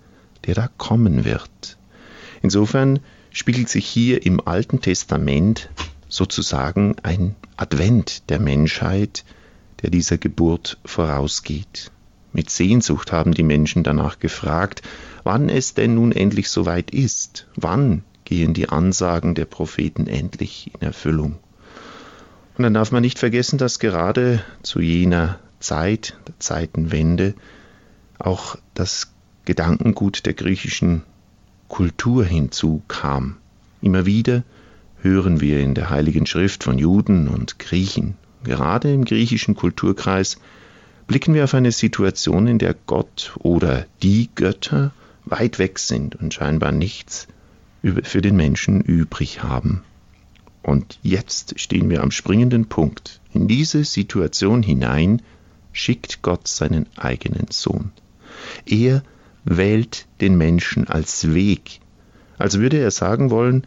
der 0.45 0.55
da 0.55 0.69
kommen 0.77 1.23
wird. 1.23 1.77
Insofern 2.41 2.99
spiegelt 3.31 3.69
sich 3.69 3.85
hier 3.85 4.25
im 4.25 4.45
Alten 4.45 4.81
Testament 4.81 5.69
sozusagen 6.09 6.95
ein 7.03 7.35
Advent 7.55 8.29
der 8.29 8.39
Menschheit, 8.39 9.23
der 9.81 9.89
dieser 9.89 10.17
Geburt 10.17 10.77
vorausgeht. 10.83 11.91
Mit 12.33 12.49
Sehnsucht 12.49 13.11
haben 13.11 13.33
die 13.33 13.43
Menschen 13.43 13.83
danach 13.83 14.19
gefragt, 14.19 14.81
wann 15.23 15.49
es 15.49 15.73
denn 15.73 15.95
nun 15.95 16.11
endlich 16.11 16.49
soweit 16.49 16.91
ist, 16.91 17.47
wann 17.55 18.03
gehen 18.25 18.53
die 18.53 18.69
Ansagen 18.69 19.33
der 19.35 19.45
Propheten 19.45 20.07
endlich 20.07 20.71
in 20.73 20.81
Erfüllung. 20.81 21.37
Und 22.57 22.63
dann 22.63 22.73
darf 22.73 22.91
man 22.91 23.01
nicht 23.01 23.17
vergessen, 23.17 23.57
dass 23.57 23.79
gerade 23.79 24.43
zu 24.61 24.81
jener 24.81 25.39
Zeit, 25.59 26.17
der 26.27 26.39
Zeitenwende, 26.39 27.33
auch 28.19 28.57
das 28.73 29.13
Gedankengut 29.45 30.25
der 30.25 30.33
griechischen 30.33 31.03
Kultur 31.69 32.25
hinzukam. 32.25 33.37
Immer 33.81 34.05
wieder 34.05 34.43
hören 35.01 35.41
wir 35.41 35.59
in 35.59 35.73
der 35.73 35.89
Heiligen 35.89 36.25
Schrift 36.25 36.63
von 36.63 36.77
Juden 36.77 37.27
und 37.27 37.59
Griechen. 37.59 38.15
Gerade 38.43 38.93
im 38.93 39.05
griechischen 39.05 39.55
Kulturkreis 39.55 40.37
blicken 41.07 41.33
wir 41.33 41.43
auf 41.43 41.53
eine 41.53 41.71
Situation, 41.71 42.47
in 42.47 42.59
der 42.59 42.75
Gott 42.85 43.33
oder 43.39 43.85
die 44.03 44.29
Götter 44.35 44.91
weit 45.25 45.59
weg 45.59 45.79
sind 45.79 46.15
und 46.15 46.33
scheinbar 46.33 46.71
nichts 46.71 47.27
für 48.03 48.21
den 48.21 48.35
Menschen 48.35 48.81
übrig 48.81 49.43
haben. 49.43 49.83
Und 50.61 50.99
jetzt 51.01 51.59
stehen 51.59 51.89
wir 51.89 52.03
am 52.03 52.11
springenden 52.11 52.67
Punkt. 52.67 53.21
In 53.33 53.47
diese 53.47 53.83
Situation 53.83 54.61
hinein 54.61 55.21
schickt 55.71 56.21
Gott 56.21 56.47
seinen 56.47 56.85
eigenen 56.97 57.47
Sohn. 57.49 57.91
Er 58.65 59.03
wählt 59.45 60.07
den 60.21 60.37
Menschen 60.37 60.87
als 60.87 61.33
Weg, 61.33 61.79
als 62.37 62.59
würde 62.59 62.77
er 62.77 62.91
sagen 62.91 63.31
wollen, 63.31 63.63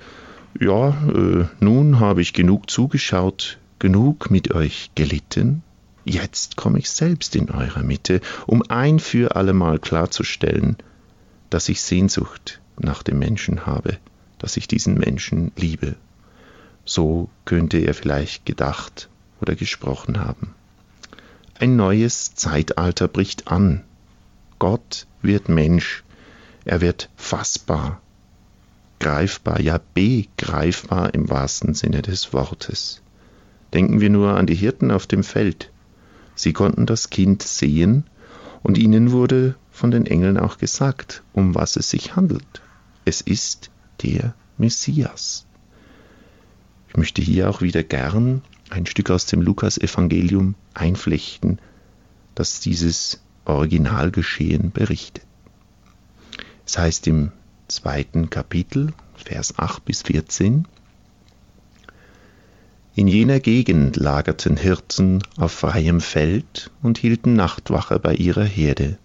ja, 0.60 0.88
äh, 0.88 1.46
nun 1.60 2.00
habe 2.00 2.22
ich 2.22 2.32
genug 2.32 2.70
zugeschaut, 2.70 3.58
genug 3.78 4.30
mit 4.30 4.54
euch 4.54 4.90
gelitten, 4.94 5.62
jetzt 6.04 6.56
komme 6.56 6.78
ich 6.78 6.90
selbst 6.90 7.36
in 7.36 7.50
eurer 7.50 7.82
Mitte, 7.82 8.20
um 8.46 8.62
ein 8.68 8.98
für 8.98 9.36
allemal 9.36 9.78
klarzustellen, 9.78 10.76
dass 11.50 11.68
ich 11.68 11.80
Sehnsucht 11.82 12.60
nach 12.78 13.02
dem 13.02 13.18
Menschen 13.18 13.66
habe, 13.66 13.98
dass 14.38 14.56
ich 14.56 14.68
diesen 14.68 14.94
Menschen 14.94 15.52
liebe. 15.56 15.96
So 16.84 17.28
könnte 17.44 17.78
er 17.78 17.94
vielleicht 17.94 18.44
gedacht 18.44 19.08
oder 19.40 19.54
gesprochen 19.54 20.20
haben. 20.20 20.54
Ein 21.58 21.76
neues 21.76 22.34
Zeitalter 22.34 23.06
bricht 23.06 23.48
an. 23.48 23.84
Gott 24.58 25.06
wird 25.22 25.48
Mensch, 25.48 26.02
er 26.64 26.80
wird 26.80 27.08
fassbar, 27.16 28.01
greifbar, 29.02 29.60
ja 29.60 29.80
begreifbar 29.94 31.12
im 31.12 31.28
wahrsten 31.28 31.74
Sinne 31.74 32.02
des 32.02 32.32
Wortes. 32.32 33.02
Denken 33.74 34.00
wir 34.00 34.10
nur 34.10 34.36
an 34.36 34.46
die 34.46 34.54
Hirten 34.54 34.92
auf 34.92 35.08
dem 35.08 35.24
Feld. 35.24 35.72
Sie 36.36 36.52
konnten 36.52 36.86
das 36.86 37.10
Kind 37.10 37.42
sehen, 37.42 38.04
und 38.62 38.78
ihnen 38.78 39.10
wurde 39.10 39.56
von 39.72 39.90
den 39.90 40.06
Engeln 40.06 40.38
auch 40.38 40.56
gesagt, 40.56 41.24
um 41.32 41.56
was 41.56 41.74
es 41.74 41.90
sich 41.90 42.14
handelt. 42.14 42.62
Es 43.04 43.20
ist 43.20 43.72
der 44.04 44.34
Messias. 44.56 45.46
Ich 46.88 46.96
möchte 46.96 47.22
hier 47.22 47.50
auch 47.50 47.60
wieder 47.60 47.82
gern 47.82 48.42
ein 48.70 48.86
Stück 48.86 49.10
aus 49.10 49.26
dem 49.26 49.42
Lukas-Evangelium 49.42 50.54
einflechten, 50.74 51.58
das 52.36 52.60
dieses 52.60 53.20
Originalgeschehen 53.46 54.70
berichtet. 54.70 55.26
Es 56.64 56.78
heißt 56.78 57.08
im 57.08 57.32
zweiten 57.74 58.30
Kapitel, 58.30 58.92
Vers 59.16 59.58
8 59.58 59.84
bis 59.84 60.02
14, 60.02 60.66
in 62.94 63.08
jener 63.08 63.40
Gegend 63.40 63.96
lagerten 63.96 64.58
Hirten 64.58 65.22
auf 65.38 65.52
freiem 65.52 66.02
Feld 66.02 66.70
und 66.82 66.98
hielten 66.98 67.32
Nachtwache 67.34 67.98
bei 67.98 68.14
ihrer 68.14 68.44
Herde. 68.44 68.98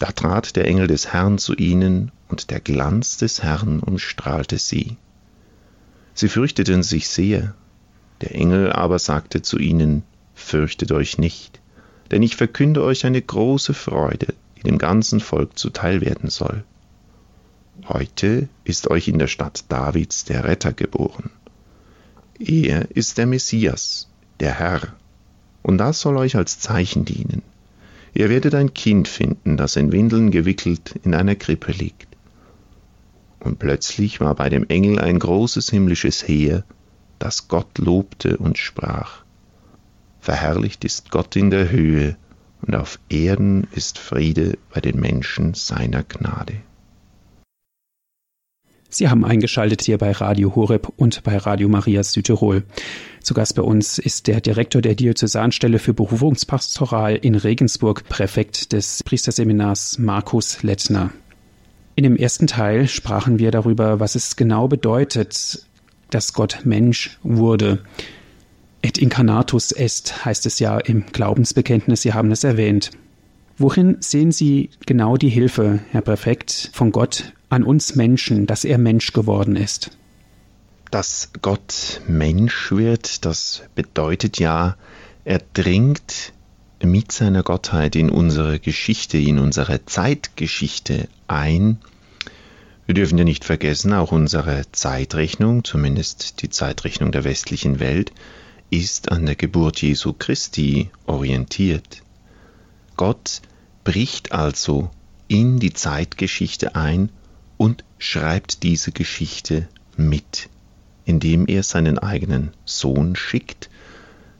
Da 0.00 0.10
trat 0.10 0.56
der 0.56 0.66
Engel 0.66 0.88
des 0.88 1.12
Herrn 1.12 1.38
zu 1.38 1.54
ihnen, 1.54 2.10
und 2.28 2.50
der 2.50 2.60
Glanz 2.60 3.16
des 3.16 3.42
Herrn 3.42 3.80
umstrahlte 3.80 4.58
sie. 4.58 4.96
Sie 6.14 6.28
fürchteten 6.28 6.82
sich 6.82 7.08
sehr. 7.08 7.54
Der 8.20 8.34
Engel 8.34 8.72
aber 8.72 8.98
sagte 8.98 9.40
zu 9.40 9.58
ihnen, 9.58 10.02
Fürchtet 10.34 10.92
euch 10.92 11.18
nicht, 11.18 11.60
denn 12.10 12.22
ich 12.22 12.36
verkünde 12.36 12.82
euch 12.82 13.06
eine 13.06 13.22
große 13.22 13.74
Freude, 13.74 14.34
die 14.56 14.62
dem 14.62 14.78
ganzen 14.78 15.20
Volk 15.20 15.58
zuteil 15.58 16.00
werden 16.00 16.30
soll. 16.30 16.64
Heute 17.86 18.48
ist 18.64 18.90
euch 18.90 19.08
in 19.08 19.18
der 19.18 19.28
Stadt 19.28 19.64
Davids 19.68 20.24
der 20.24 20.44
Retter 20.44 20.72
geboren. 20.72 21.30
Er 22.38 22.90
ist 22.96 23.18
der 23.18 23.26
Messias, 23.26 24.08
der 24.40 24.58
Herr, 24.58 24.94
und 25.62 25.78
das 25.78 26.00
soll 26.00 26.16
euch 26.16 26.36
als 26.36 26.58
Zeichen 26.58 27.04
dienen. 27.04 27.42
Ihr 28.14 28.30
werdet 28.30 28.54
ein 28.54 28.74
Kind 28.74 29.08
finden, 29.08 29.56
das 29.56 29.76
in 29.76 29.92
Windeln 29.92 30.30
gewickelt 30.30 30.94
in 31.04 31.14
einer 31.14 31.34
Krippe 31.34 31.72
liegt 31.72 32.08
und 33.40 33.58
plötzlich 33.58 34.20
war 34.20 34.34
bei 34.34 34.48
dem 34.48 34.68
Engel 34.68 34.98
ein 34.98 35.18
großes 35.18 35.70
himmlisches 35.70 36.26
Heer, 36.26 36.64
das 37.18 37.48
Gott 37.48 37.78
lobte 37.78 38.36
und 38.36 38.58
sprach. 38.58 39.22
Verherrlicht 40.20 40.84
ist 40.84 41.10
Gott 41.10 41.36
in 41.36 41.50
der 41.50 41.70
Höhe, 41.70 42.16
und 42.60 42.74
auf 42.74 42.98
Erden 43.08 43.68
ist 43.72 43.98
Friede 43.98 44.58
bei 44.74 44.80
den 44.80 44.98
Menschen 44.98 45.54
seiner 45.54 46.02
Gnade. 46.02 46.54
Sie 48.90 49.10
haben 49.10 49.24
eingeschaltet 49.24 49.82
hier 49.82 49.98
bei 49.98 50.12
Radio 50.12 50.54
Horeb 50.54 50.90
und 50.96 51.22
bei 51.22 51.36
Radio 51.36 51.68
Maria 51.68 52.02
Südtirol. 52.02 52.64
Zu 53.22 53.34
Gast 53.34 53.54
bei 53.54 53.62
uns 53.62 53.98
ist 53.98 54.26
der 54.26 54.40
Direktor 54.40 54.80
der 54.80 54.94
Diözesanstelle 54.94 55.78
für 55.78 55.92
Berufungspastoral 55.92 57.16
in 57.16 57.34
Regensburg, 57.34 58.08
Präfekt 58.08 58.72
des 58.72 59.02
Priesterseminars 59.02 59.98
Markus 59.98 60.62
Lettner. 60.62 61.12
In 61.96 62.04
dem 62.04 62.16
ersten 62.16 62.46
Teil 62.46 62.88
sprachen 62.88 63.38
wir 63.38 63.50
darüber, 63.50 64.00
was 64.00 64.14
es 64.14 64.36
genau 64.36 64.68
bedeutet, 64.68 65.66
dass 66.08 66.32
Gott 66.32 66.60
Mensch 66.64 67.18
wurde. 67.22 67.80
Et 68.80 68.96
incarnatus 68.96 69.72
est 69.72 70.24
heißt 70.24 70.46
es 70.46 70.60
ja 70.60 70.78
im 70.78 71.04
Glaubensbekenntnis, 71.12 72.00
Sie 72.00 72.14
haben 72.14 72.30
es 72.30 72.42
erwähnt. 72.42 72.92
Worin 73.58 73.96
sehen 74.00 74.32
Sie 74.32 74.70
genau 74.86 75.18
die 75.18 75.28
Hilfe, 75.28 75.80
Herr 75.90 76.00
Präfekt, 76.00 76.70
von 76.72 76.92
Gott 76.92 77.34
an 77.48 77.62
uns 77.64 77.94
Menschen, 77.94 78.46
dass 78.46 78.64
er 78.64 78.78
Mensch 78.78 79.12
geworden 79.12 79.56
ist? 79.56 79.90
Dass 80.90 81.30
Gott 81.42 82.00
Mensch 82.06 82.72
wird, 82.72 83.24
das 83.24 83.62
bedeutet 83.74 84.38
ja, 84.38 84.76
er 85.24 85.42
dringt 85.52 86.32
mit 86.82 87.12
seiner 87.12 87.42
Gottheit 87.42 87.96
in 87.96 88.10
unsere 88.10 88.58
Geschichte, 88.58 89.18
in 89.18 89.38
unsere 89.38 89.84
Zeitgeschichte 89.84 91.08
ein. 91.26 91.78
Wir 92.86 92.94
dürfen 92.94 93.18
ja 93.18 93.24
nicht 93.24 93.44
vergessen, 93.44 93.92
auch 93.92 94.12
unsere 94.12 94.62
Zeitrechnung, 94.72 95.64
zumindest 95.64 96.40
die 96.42 96.48
Zeitrechnung 96.48 97.12
der 97.12 97.24
westlichen 97.24 97.80
Welt, 97.80 98.12
ist 98.70 99.10
an 99.10 99.26
der 99.26 99.34
Geburt 99.34 99.82
Jesu 99.82 100.12
Christi 100.12 100.90
orientiert. 101.06 102.02
Gott 102.96 103.42
bricht 103.84 104.32
also 104.32 104.90
in 105.26 105.58
die 105.58 105.72
Zeitgeschichte 105.72 106.74
ein 106.74 107.10
und 107.58 107.84
schreibt 107.98 108.62
diese 108.62 108.92
Geschichte 108.92 109.68
mit, 109.96 110.48
indem 111.04 111.46
er 111.46 111.62
seinen 111.62 111.98
eigenen 111.98 112.52
Sohn 112.64 113.16
schickt, 113.16 113.68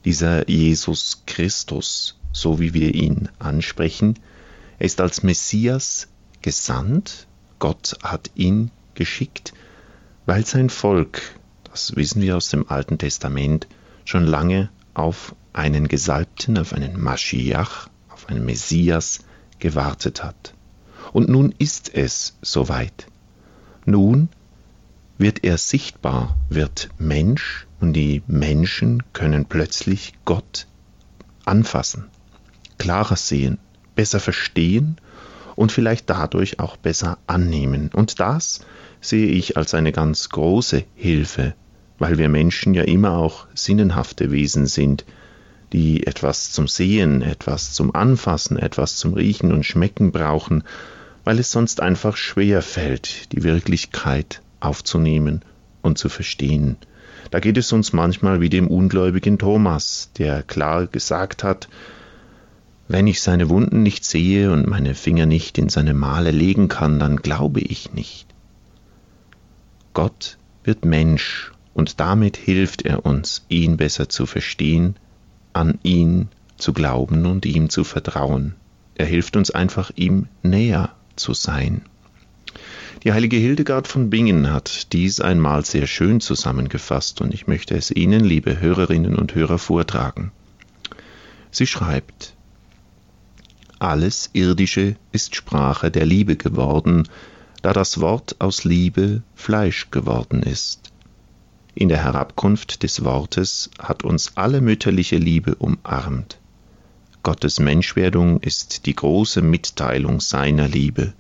dieser 0.07 0.49
Jesus 0.49 1.25
Christus, 1.27 2.19
so 2.33 2.61
wie 2.61 2.73
wir 2.73 2.95
ihn 2.95 3.29
ansprechen. 3.39 4.19
Er 4.79 4.87
ist 4.87 5.01
als 5.01 5.23
Messias 5.23 6.09
gesandt, 6.41 7.27
Gott 7.59 7.99
hat 8.03 8.31
ihn 8.37 8.71
geschickt, 8.95 9.53
weil 10.25 10.47
sein 10.47 10.71
Volk, 10.71 11.21
das 11.65 11.97
wissen 11.97 12.23
wir 12.23 12.37
aus 12.37 12.49
dem 12.49 12.69
Alten 12.71 12.99
Testament, 12.99 13.67
schon 14.05 14.25
lange 14.25 14.71
auf 14.95 15.35
einen 15.53 15.89
Gesalbten, 15.89 16.57
auf 16.57 16.73
einen 16.73 17.01
Maschiach, 17.01 17.89
auf 18.11 18.29
einen 18.29 18.47
Messias 18.47 19.21
gewartet 19.59 20.23
hat. 20.23 20.55
Und 21.13 21.29
nun 21.29 21.55
ist 21.59 21.95
es 21.95 22.37
soweit. 22.43 23.07
Nun 23.85 24.29
wird 25.17 25.45
er 25.45 25.59
sichtbar, 25.59 26.37
wird 26.49 26.91
Mensch 26.99 27.67
und 27.81 27.93
die 27.95 28.23
Menschen 28.27 29.03
können 29.13 29.47
plötzlich 29.47 30.15
Gott 30.25 30.67
anfassen 31.45 32.09
klarer 32.79 33.17
sehen, 33.17 33.59
besser 33.95 34.21
verstehen 34.21 34.97
und 35.57 35.73
vielleicht 35.73 36.09
dadurch 36.09 36.61
auch 36.61 36.77
besser 36.77 37.19
annehmen. 37.27 37.91
Und 37.93 38.21
das 38.21 38.61
sehe 39.01 39.27
ich 39.27 39.57
als 39.57 39.75
eine 39.75 39.93
ganz 39.93 40.31
große 40.31 40.85
Hilfe, 40.95 41.55
weil 41.99 42.17
wir 42.17 42.29
Menschen 42.29 42.75
ja 42.75 42.85
immer 42.85 43.19
auch 43.19 43.47
sinnenhafte 43.55 44.31
Wesen 44.31 44.67
sind, 44.67 45.05
die 45.73 46.07
etwas 46.07 46.53
zum 46.53 46.67
Sehen, 46.67 47.21
etwas 47.21 47.75
zum 47.75 47.95
Anfassen, 47.95 48.57
etwas 48.57 48.97
zum 48.97 49.13
Riechen 49.13 49.53
und 49.53 49.67
Schmecken 49.67 50.13
brauchen, 50.13 50.65
weil 51.29 51.41
es 51.41 51.53
sonst 51.53 51.83
einfach 51.83 52.17
schwer 52.17 52.63
fällt, 52.63 53.33
die 53.33 53.43
Wirklichkeit 53.43 54.41
aufzunehmen 54.61 55.43
und 55.83 55.99
zu 55.99 56.09
verstehen. 56.09 56.79
Da 57.31 57.39
geht 57.39 57.59
es 57.59 57.71
uns 57.71 57.93
manchmal 57.93 58.41
wie 58.41 58.49
dem 58.49 58.67
ungläubigen 58.67 59.39
Thomas, 59.39 60.11
der 60.17 60.43
klar 60.43 60.87
gesagt 60.87 61.45
hat, 61.45 61.69
wenn 62.89 63.07
ich 63.07 63.21
seine 63.21 63.51
Wunden 63.51 63.83
nicht 63.83 64.07
sehe 64.07 64.51
und 64.51 64.67
meine 64.67 64.95
Finger 64.95 65.27
nicht 65.27 65.59
in 65.59 65.69
seine 65.69 65.93
Male 65.93 66.31
legen 66.31 66.69
kann, 66.69 66.99
dann 66.99 67.19
glaube 67.19 67.61
ich 67.61 67.93
nicht. 67.93 68.27
Gott 69.93 70.39
wird 70.65 70.87
Mensch 70.87 71.53
und 71.75 72.01
damit 72.01 72.39
hilft 72.39 72.87
er 72.87 73.05
uns, 73.05 73.45
ihn 73.51 73.77
besser 73.77 74.09
zu 74.09 74.25
verstehen, 74.25 74.97
an 75.53 75.79
ihn 75.83 76.29
zu 76.57 76.73
glauben 76.73 77.27
und 77.27 77.45
ihm 77.45 77.69
zu 77.69 77.85
vertrauen. 77.85 78.55
Er 78.95 79.05
hilft 79.05 79.37
uns 79.37 79.51
einfach, 79.51 79.91
ihm 79.95 80.29
näher 80.43 80.95
zu 81.19 81.35
sein. 81.35 81.83
Die 83.05 83.13
heilige 83.13 83.37
Hildegard 83.37 83.87
von 83.87 84.11
Bingen 84.11 84.51
hat 84.51 84.93
dies 84.93 85.21
einmal 85.21 85.65
sehr 85.65 85.87
schön 85.87 86.21
zusammengefasst 86.21 87.21
und 87.21 87.33
ich 87.33 87.47
möchte 87.47 87.77
es 87.77 87.91
Ihnen, 87.91 88.25
liebe 88.25 88.61
Hörerinnen 88.61 89.15
und 89.15 89.35
Hörer, 89.35 89.59
vortragen. 89.59 90.33
Sie 91.51 91.67
schreibt, 91.67 92.35
alles 93.79 94.31
Irdische 94.33 94.97
ist 95.13 95.37
Sprache 95.37 95.91
der 95.91 96.05
Liebe 96.05 96.37
geworden, 96.37 97.09
da 97.63 97.73
das 97.73 98.01
Wort 98.01 98.37
aus 98.41 98.65
Liebe 98.65 99.23
Fleisch 99.37 99.91
geworden 99.91 100.43
ist. 100.43 100.93
In 101.75 101.89
der 101.89 102.03
Herabkunft 102.03 102.83
des 102.83 103.05
Wortes 103.05 103.71
hat 103.79 104.03
uns 104.03 104.33
alle 104.37 104.61
mütterliche 104.61 105.17
Liebe 105.17 105.55
umarmt. 105.55 106.39
Gottes 107.29 107.61
Menschwerdung 107.61 108.41
ist 108.41 108.87
die 108.87 108.97
große 108.97 109.43
Mitteilung 109.43 110.19
seiner 110.19 110.67
Liebe. 110.67 111.13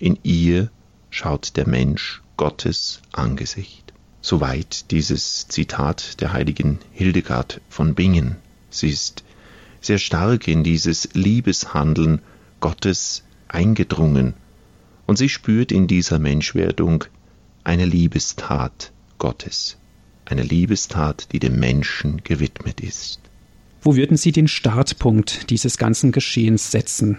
In 0.00 0.18
ihr 0.24 0.68
schaut 1.10 1.56
der 1.56 1.68
Mensch 1.68 2.22
Gottes 2.36 3.00
Angesicht. 3.12 3.92
Soweit 4.20 4.90
dieses 4.90 5.46
Zitat 5.46 6.20
der 6.20 6.32
heiligen 6.32 6.80
Hildegard 6.90 7.60
von 7.68 7.94
Bingen. 7.94 8.34
Sie 8.68 8.88
ist 8.88 9.22
sehr 9.80 9.98
stark 9.98 10.48
in 10.48 10.64
dieses 10.64 11.10
Liebeshandeln 11.14 12.20
Gottes 12.58 13.22
eingedrungen 13.46 14.34
und 15.06 15.18
sie 15.18 15.28
spürt 15.28 15.70
in 15.70 15.86
dieser 15.86 16.18
Menschwerdung 16.18 17.04
eine 17.62 17.86
Liebestat 17.86 18.90
Gottes, 19.18 19.76
eine 20.24 20.42
Liebestat, 20.42 21.28
die 21.30 21.38
dem 21.38 21.60
Menschen 21.60 22.24
gewidmet 22.24 22.80
ist. 22.80 23.20
Wo 23.84 23.96
würden 23.96 24.16
Sie 24.16 24.32
den 24.32 24.48
Startpunkt 24.48 25.50
dieses 25.50 25.76
ganzen 25.76 26.10
Geschehens 26.10 26.70
setzen? 26.70 27.18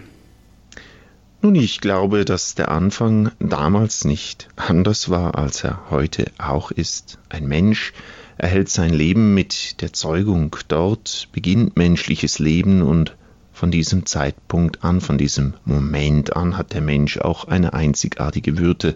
Nun, 1.43 1.53
ich 1.53 1.79
glaube, 1.79 2.25
dass 2.25 2.55
der 2.55 2.69
Anfang 2.69 3.31
damals 3.37 4.03
nicht 4.03 4.47
anders 4.55 5.11
war, 5.11 5.35
als 5.37 5.63
er 5.63 5.91
heute 5.91 6.31
auch 6.39 6.71
ist. 6.71 7.19
Ein 7.29 7.45
Mensch, 7.45 7.93
erhält 8.37 8.69
sein 8.69 8.91
Leben 8.91 9.35
mit 9.35 9.79
der 9.81 9.93
Zeugung. 9.93 10.55
Dort 10.67 11.29
beginnt 11.31 11.77
menschliches 11.77 12.39
Leben 12.39 12.81
und 12.81 13.15
von 13.53 13.69
diesem 13.69 14.07
Zeitpunkt 14.07 14.83
an, 14.83 15.01
von 15.01 15.19
diesem 15.19 15.53
Moment 15.65 16.35
an 16.35 16.57
hat 16.57 16.73
der 16.73 16.81
Mensch 16.81 17.19
auch 17.19 17.45
eine 17.45 17.73
einzigartige 17.73 18.57
Würde, 18.57 18.95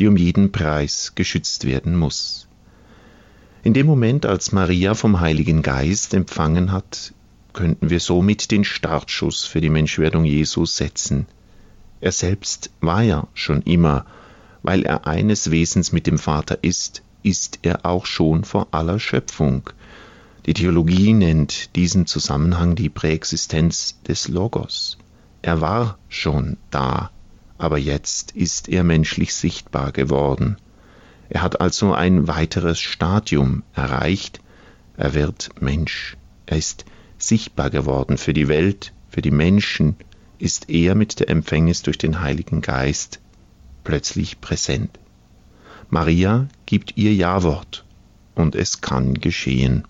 die 0.00 0.08
um 0.08 0.16
jeden 0.16 0.50
Preis 0.50 1.12
geschützt 1.14 1.66
werden 1.66 1.96
muss. 1.96 2.45
In 3.66 3.74
dem 3.74 3.86
Moment, 3.86 4.26
als 4.26 4.52
Maria 4.52 4.94
vom 4.94 5.18
Heiligen 5.18 5.60
Geist 5.60 6.14
empfangen 6.14 6.70
hat, 6.70 7.12
könnten 7.52 7.90
wir 7.90 7.98
somit 7.98 8.52
den 8.52 8.62
Startschuss 8.62 9.44
für 9.44 9.60
die 9.60 9.70
Menschwerdung 9.70 10.24
Jesus 10.24 10.76
setzen. 10.76 11.26
Er 12.00 12.12
selbst 12.12 12.70
war 12.80 13.02
ja 13.02 13.26
schon 13.34 13.62
immer, 13.62 14.06
weil 14.62 14.84
er 14.84 15.08
eines 15.08 15.50
Wesens 15.50 15.90
mit 15.90 16.06
dem 16.06 16.16
Vater 16.16 16.62
ist, 16.62 17.02
ist 17.24 17.58
er 17.62 17.84
auch 17.84 18.06
schon 18.06 18.44
vor 18.44 18.68
aller 18.70 19.00
Schöpfung. 19.00 19.68
Die 20.46 20.54
Theologie 20.54 21.12
nennt 21.12 21.74
diesen 21.74 22.06
Zusammenhang 22.06 22.76
die 22.76 22.88
Präexistenz 22.88 24.00
des 24.06 24.28
Logos. 24.28 24.96
Er 25.42 25.60
war 25.60 25.98
schon 26.08 26.56
da, 26.70 27.10
aber 27.58 27.78
jetzt 27.78 28.30
ist 28.30 28.68
er 28.68 28.84
menschlich 28.84 29.34
sichtbar 29.34 29.90
geworden. 29.90 30.56
Er 31.28 31.42
hat 31.42 31.60
also 31.60 31.92
ein 31.92 32.28
weiteres 32.28 32.78
Stadium 32.78 33.62
erreicht, 33.74 34.40
er 34.96 35.14
wird 35.14 35.50
Mensch, 35.60 36.16
er 36.46 36.56
ist 36.58 36.84
sichtbar 37.18 37.70
geworden 37.70 38.18
für 38.18 38.32
die 38.32 38.48
Welt, 38.48 38.92
für 39.10 39.22
die 39.22 39.30
Menschen, 39.30 39.96
ist 40.38 40.68
er 40.68 40.94
mit 40.94 41.20
der 41.20 41.30
Empfängnis 41.30 41.82
durch 41.82 41.98
den 41.98 42.20
Heiligen 42.20 42.60
Geist 42.60 43.20
plötzlich 43.84 44.40
präsent. 44.40 44.98
Maria 45.88 46.48
gibt 46.66 46.96
ihr 46.96 47.14
Ja-Wort 47.14 47.84
und 48.34 48.54
es 48.54 48.80
kann 48.80 49.14
geschehen. 49.14 49.84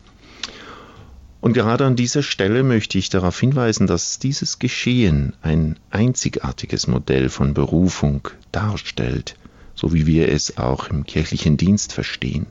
Und 1.40 1.53
gerade 1.53 1.87
an 1.87 1.96
dieser 1.96 2.22
Stelle 2.22 2.62
möchte 2.62 2.99
ich 2.99 3.09
darauf 3.09 3.38
hinweisen, 3.38 3.87
dass 3.87 4.18
dieses 4.18 4.59
Geschehen 4.59 5.35
ein 5.42 5.79
einzigartiges 5.90 6.87
Modell 6.87 7.29
von 7.29 7.55
Berufung 7.55 8.29
darstellt, 8.53 9.37
so 9.77 9.93
wie 9.93 10.07
wir 10.07 10.29
es 10.29 10.59
auch 10.59 10.89
im 10.89 11.05
kirchlichen 11.05 11.57
Dienst 11.57 11.93
verstehen. 11.93 12.47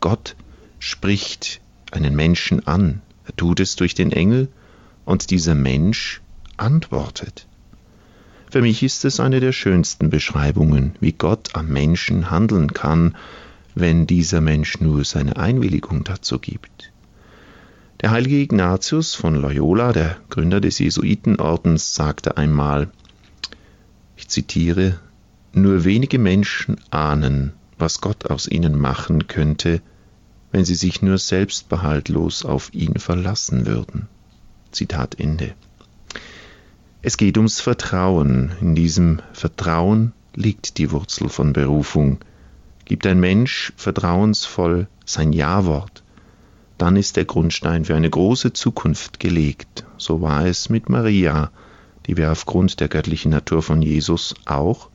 Gott 0.00 0.34
spricht 0.80 1.60
einen 1.92 2.16
Menschen 2.16 2.66
an, 2.66 3.02
er 3.26 3.36
tut 3.36 3.60
es 3.60 3.76
durch 3.76 3.94
den 3.94 4.10
Engel 4.10 4.48
und 5.04 5.30
dieser 5.30 5.54
Mensch 5.54 6.20
antwortet. 6.56 7.46
Für 8.50 8.62
mich 8.62 8.82
ist 8.82 9.04
es 9.04 9.20
eine 9.20 9.40
der 9.40 9.52
schönsten 9.52 10.10
Beschreibungen, 10.10 10.94
wie 11.00 11.12
Gott 11.12 11.50
am 11.54 11.68
Menschen 11.68 12.30
handeln 12.30 12.72
kann, 12.72 13.16
wenn 13.74 14.06
dieser 14.06 14.40
Mensch 14.40 14.80
nur 14.80 15.04
seine 15.04 15.36
Einwilligung 15.36 16.04
dazu 16.04 16.38
gibt. 16.38 16.92
Der 18.00 18.10
heilige 18.10 18.36
Ignatius 18.36 19.14
von 19.14 19.34
Loyola, 19.34 19.92
der 19.92 20.16
Gründer 20.30 20.60
des 20.60 20.78
Jesuitenordens, 20.78 21.94
sagte 21.94 22.36
einmal, 22.36 22.90
ich 24.16 24.28
zitiere, 24.28 25.00
nur 25.56 25.84
wenige 25.84 26.18
Menschen 26.18 26.76
ahnen, 26.90 27.52
was 27.78 28.00
Gott 28.00 28.30
aus 28.30 28.48
ihnen 28.48 28.78
machen 28.78 29.26
könnte, 29.26 29.80
wenn 30.52 30.64
sie 30.64 30.74
sich 30.74 31.02
nur 31.02 31.18
selbstbehaltlos 31.18 32.44
auf 32.44 32.72
ihn 32.72 32.98
verlassen 32.98 33.66
würden. 33.66 34.08
Zitat 34.70 35.18
Ende. 35.18 35.54
Es 37.02 37.16
geht 37.16 37.36
ums 37.36 37.60
Vertrauen. 37.60 38.52
In 38.60 38.74
diesem 38.74 39.20
Vertrauen 39.32 40.12
liegt 40.34 40.78
die 40.78 40.90
Wurzel 40.90 41.28
von 41.28 41.52
Berufung. 41.52 42.18
Gibt 42.84 43.06
ein 43.06 43.20
Mensch 43.20 43.72
vertrauensvoll 43.76 44.86
sein 45.04 45.32
Ja-Wort, 45.32 46.02
dann 46.78 46.96
ist 46.96 47.16
der 47.16 47.24
Grundstein 47.24 47.84
für 47.84 47.94
eine 47.94 48.10
große 48.10 48.52
Zukunft 48.52 49.20
gelegt. 49.20 49.84
So 49.96 50.20
war 50.20 50.46
es 50.46 50.68
mit 50.68 50.88
Maria, 50.88 51.50
die 52.06 52.16
wir 52.16 52.32
aufgrund 52.32 52.80
der 52.80 52.88
göttlichen 52.88 53.30
Natur 53.30 53.62
von 53.62 53.80
Jesus 53.80 54.34
auch 54.44 54.90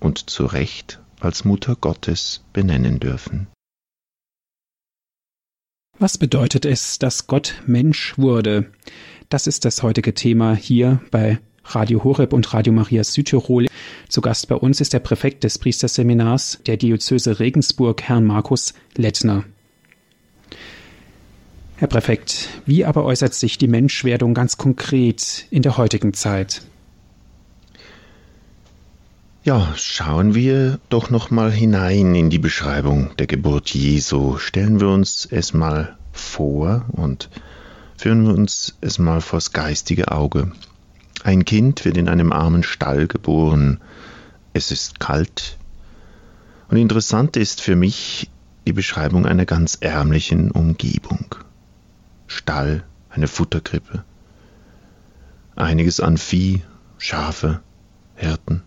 und 0.00 0.30
zu 0.30 0.46
Recht 0.46 1.00
als 1.20 1.44
Mutter 1.44 1.76
Gottes 1.76 2.42
benennen 2.52 2.98
dürfen. 2.98 3.46
Was 5.98 6.16
bedeutet 6.16 6.64
es, 6.64 6.98
dass 6.98 7.26
Gott 7.26 7.62
Mensch 7.66 8.16
wurde? 8.16 8.72
Das 9.28 9.46
ist 9.46 9.66
das 9.66 9.82
heutige 9.82 10.14
Thema 10.14 10.54
hier 10.54 11.00
bei 11.10 11.38
Radio 11.64 12.02
Horeb 12.02 12.32
und 12.32 12.52
Radio 12.54 12.72
Maria 12.72 13.04
Südtirol. 13.04 13.66
Zu 14.08 14.22
Gast 14.22 14.48
bei 14.48 14.54
uns 14.54 14.80
ist 14.80 14.92
der 14.92 15.00
Präfekt 15.00 15.44
des 15.44 15.58
Priesterseminars 15.58 16.58
der 16.66 16.78
Diözese 16.78 17.38
Regensburg, 17.38 18.02
Herrn 18.02 18.24
Markus 18.24 18.74
Lettner. 18.96 19.44
Herr 21.76 21.88
Präfekt, 21.88 22.48
wie 22.66 22.84
aber 22.84 23.04
äußert 23.04 23.34
sich 23.34 23.56
die 23.56 23.68
Menschwerdung 23.68 24.34
ganz 24.34 24.56
konkret 24.56 25.46
in 25.50 25.62
der 25.62 25.76
heutigen 25.76 26.12
Zeit? 26.12 26.62
Ja, 29.42 29.72
schauen 29.76 30.34
wir 30.34 30.78
doch 30.90 31.10
noch 31.10 31.30
mal 31.30 31.50
hinein 31.50 32.14
in 32.14 32.30
die 32.30 32.38
Beschreibung 32.38 33.16
der 33.18 33.26
Geburt 33.26 33.70
Jesu. 33.70 34.36
Stellen 34.38 34.80
wir 34.80 34.88
uns 34.88 35.26
es 35.30 35.54
mal 35.54 35.96
vor 36.12 36.84
und 36.92 37.30
Führen 38.00 38.26
wir 38.26 38.32
uns 38.32 38.78
es 38.80 38.98
mal 38.98 39.20
vors 39.20 39.52
geistige 39.52 40.10
Auge. 40.10 40.52
Ein 41.22 41.44
Kind 41.44 41.84
wird 41.84 41.98
in 41.98 42.08
einem 42.08 42.32
armen 42.32 42.62
Stall 42.62 43.06
geboren. 43.06 43.78
Es 44.54 44.70
ist 44.70 45.00
kalt. 45.00 45.58
Und 46.70 46.78
interessant 46.78 47.36
ist 47.36 47.60
für 47.60 47.76
mich 47.76 48.30
die 48.66 48.72
Beschreibung 48.72 49.26
einer 49.26 49.44
ganz 49.44 49.76
ärmlichen 49.82 50.50
Umgebung. 50.50 51.34
Stall, 52.26 52.84
eine 53.10 53.28
Futterkrippe. 53.28 54.02
Einiges 55.54 56.00
an 56.00 56.16
Vieh, 56.16 56.62
Schafe, 56.96 57.60
Hirten. 58.14 58.62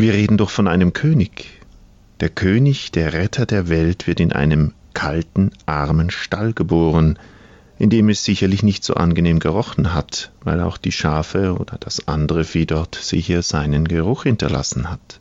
Wir 0.00 0.12
reden 0.12 0.36
doch 0.36 0.50
von 0.50 0.68
einem 0.68 0.92
König. 0.92 1.46
Der 2.20 2.28
König, 2.28 2.92
der 2.92 3.14
Retter 3.14 3.46
der 3.46 3.68
Welt, 3.68 4.06
wird 4.06 4.20
in 4.20 4.32
einem 4.32 4.72
kalten, 4.94 5.50
armen 5.66 6.12
Stall 6.12 6.52
geboren, 6.52 7.18
in 7.80 7.90
dem 7.90 8.08
es 8.08 8.22
sicherlich 8.22 8.62
nicht 8.62 8.84
so 8.84 8.94
angenehm 8.94 9.40
gerochen 9.40 9.92
hat, 9.94 10.30
weil 10.44 10.60
auch 10.60 10.76
die 10.76 10.92
Schafe 10.92 11.54
oder 11.54 11.78
das 11.80 12.06
andere 12.06 12.44
Vieh 12.44 12.64
dort 12.64 12.94
sicher 12.94 13.42
seinen 13.42 13.88
Geruch 13.88 14.22
hinterlassen 14.22 14.88
hat. 14.88 15.18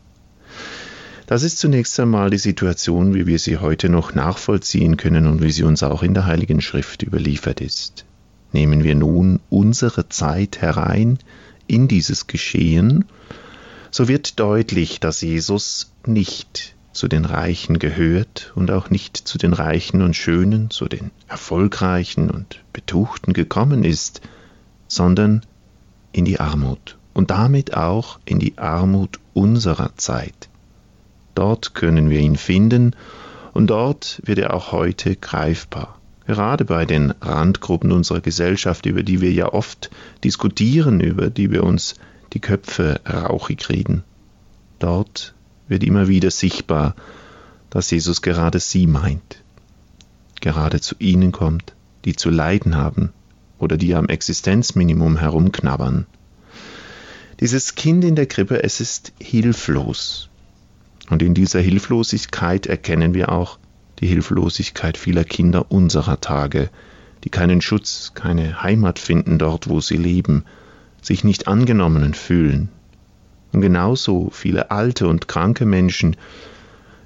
Das 1.25 1.41
ist 1.41 1.57
zunächst 1.57 1.99
einmal 1.99 2.29
die 2.29 2.37
Situation, 2.37 3.15
wie 3.15 3.25
wir 3.25 3.39
sie 3.39 3.57
heute 3.57 3.89
noch 3.89 4.13
nachvollziehen 4.13 4.95
können 4.95 5.25
und 5.25 5.41
wie 5.41 5.51
sie 5.51 5.63
uns 5.63 5.81
auch 5.81 6.03
in 6.03 6.13
der 6.13 6.27
Heiligen 6.27 6.61
Schrift 6.61 7.01
überliefert 7.01 7.61
ist. 7.61 8.05
Nehmen 8.51 8.83
wir 8.83 8.93
nun 8.93 9.39
unsere 9.49 10.07
Zeit 10.07 10.61
herein 10.61 11.17
in 11.65 11.87
dieses 11.87 12.27
Geschehen, 12.27 13.05
so 13.91 14.07
wird 14.07 14.39
deutlich, 14.39 14.99
dass 14.99 15.21
Jesus 15.21 15.91
nicht 16.05 16.75
zu 16.91 17.07
den 17.07 17.25
Reichen 17.25 17.77
gehört 17.77 18.51
und 18.55 18.71
auch 18.71 18.89
nicht 18.89 19.17
zu 19.17 19.37
den 19.37 19.53
Reichen 19.53 20.01
und 20.01 20.15
Schönen, 20.15 20.71
zu 20.71 20.87
den 20.87 21.11
Erfolgreichen 21.27 22.31
und 22.31 22.63
Betuchten 22.73 23.33
gekommen 23.33 23.83
ist, 23.83 24.21
sondern 24.87 25.45
in 26.11 26.25
die 26.25 26.39
Armut 26.39 26.97
und 27.13 27.29
damit 27.29 27.75
auch 27.75 28.19
in 28.25 28.39
die 28.39 28.57
Armut 28.57 29.19
unserer 29.33 29.95
Zeit. 29.95 30.49
Dort 31.35 31.75
können 31.75 32.09
wir 32.09 32.19
ihn 32.19 32.35
finden 32.35 32.95
und 33.53 33.67
dort 33.67 34.21
wird 34.25 34.39
er 34.39 34.55
auch 34.55 34.71
heute 34.71 35.15
greifbar. 35.15 35.99
Gerade 36.25 36.65
bei 36.65 36.85
den 36.85 37.11
Randgruppen 37.21 37.91
unserer 37.91 38.21
Gesellschaft, 38.21 38.85
über 38.85 39.03
die 39.03 39.21
wir 39.21 39.31
ja 39.31 39.53
oft 39.53 39.91
diskutieren, 40.23 40.99
über 40.99 41.29
die 41.29 41.51
wir 41.51 41.63
uns 41.63 41.95
die 42.33 42.39
Köpfe 42.39 43.01
rauchig 43.07 43.69
reden. 43.69 44.03
Dort 44.79 45.33
wird 45.67 45.83
immer 45.83 46.07
wieder 46.07 46.31
sichtbar, 46.31 46.95
dass 47.69 47.91
Jesus 47.91 48.21
gerade 48.21 48.59
sie 48.59 48.87
meint, 48.87 49.43
gerade 50.39 50.79
zu 50.81 50.95
ihnen 50.99 51.31
kommt, 51.31 51.75
die 52.05 52.15
zu 52.15 52.29
leiden 52.29 52.75
haben 52.75 53.11
oder 53.59 53.77
die 53.77 53.95
am 53.95 54.07
Existenzminimum 54.07 55.17
herumknabbern. 55.17 56.05
Dieses 57.39 57.75
Kind 57.75 58.03
in 58.03 58.15
der 58.15 58.25
Krippe, 58.25 58.63
es 58.63 58.79
ist 58.79 59.13
hilflos. 59.19 60.29
Und 61.09 61.21
in 61.21 61.33
dieser 61.33 61.59
Hilflosigkeit 61.59 62.65
erkennen 62.65 63.13
wir 63.13 63.31
auch 63.31 63.59
die 63.99 64.07
Hilflosigkeit 64.07 64.97
vieler 64.97 65.23
Kinder 65.23 65.71
unserer 65.71 66.19
Tage, 66.19 66.69
die 67.23 67.29
keinen 67.29 67.61
Schutz, 67.61 68.11
keine 68.13 68.61
Heimat 68.61 68.99
finden 68.99 69.37
dort, 69.37 69.69
wo 69.69 69.81
sie 69.81 69.97
leben, 69.97 70.45
sich 71.07 71.23
nicht 71.23 71.47
angenommen 71.47 72.13
fühlen. 72.13 72.69
Und 73.53 73.61
genauso 73.61 74.29
viele 74.29 74.71
alte 74.71 75.07
und 75.07 75.27
kranke 75.27 75.65
Menschen, 75.65 76.17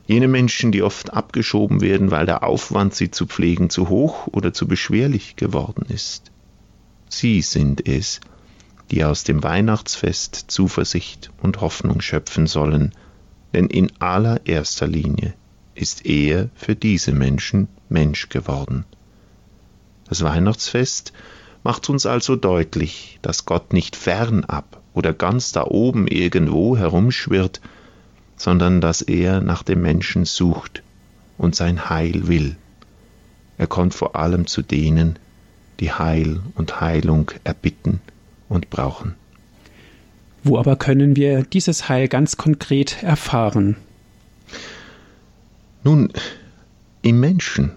jene 0.08 0.28
Menschen, 0.28 0.72
die 0.72 0.82
oft 0.82 1.14
abgeschoben 1.14 1.80
werden, 1.82 2.12
weil 2.12 2.26
der 2.26 2.44
Aufwand, 2.44 2.96
sie 2.96 3.12
zu 3.12 3.28
pflegen, 3.28 3.70
zu 3.70 3.88
hoch 3.90 4.28
oder 4.28 4.54
zu 4.54 4.68
beschwerlich 4.68 5.36
geworden 5.36 5.86
ist. 5.88 6.32
Sie 7.08 7.42
sind 7.42 7.88
es, 7.88 8.20
die 8.90 9.06
aus 9.06 9.24
dem 9.24 9.44
Weihnachtsfest 9.44 10.46
Zuversicht 10.48 11.32
und 11.42 11.62
Hoffnung 11.62 12.02
schöpfen 12.02 12.48
sollen, 12.48 12.92
denn 13.54 13.68
in 13.68 13.92
allererster 14.00 14.88
Linie 14.88 15.34
ist 15.76 16.06
er 16.06 16.50
für 16.56 16.76
diese 16.76 17.14
Menschen 17.14 17.68
Mensch 17.88 18.30
geworden. 18.30 18.86
Das 20.10 20.24
Weihnachtsfest 20.24 21.14
macht 21.64 21.90
uns 21.90 22.06
also 22.06 22.36
deutlich, 22.36 23.20
dass 23.22 23.46
Gott 23.46 23.74
nicht 23.74 23.96
fernab 23.96 24.82
oder 24.94 25.14
ganz 25.14 25.52
da 25.52 25.66
oben 25.66 26.08
irgendwo 26.08 26.78
herumschwirrt, 26.78 27.62
sondern 28.36 28.82
dass 28.82 29.02
er 29.02 29.42
nach 29.42 29.64
dem 29.64 29.82
Menschen 29.82 30.26
sucht 30.26 30.84
und 31.38 31.56
sein 31.56 31.90
Heil 31.90 32.28
will. 32.28 32.56
Er 33.58 33.68
kommt 33.68 33.94
vor 33.94 34.16
allem 34.16 34.48
zu 34.48 34.62
denen, 34.62 35.20
die 35.80 35.92
Heil 35.92 36.40
und 36.56 36.82
Heilung 36.82 37.32
erbitten 37.44 38.02
und 38.50 38.70
brauchen. 38.70 39.16
Wo 40.44 40.58
aber 40.58 40.76
können 40.76 41.16
wir 41.16 41.44
dieses 41.44 41.88
Heil 41.88 42.08
ganz 42.08 42.38
konkret 42.38 43.04
erfahren? 43.04 43.76
Nun, 45.84 46.12
im 47.04 47.20
Menschen. 47.20 47.72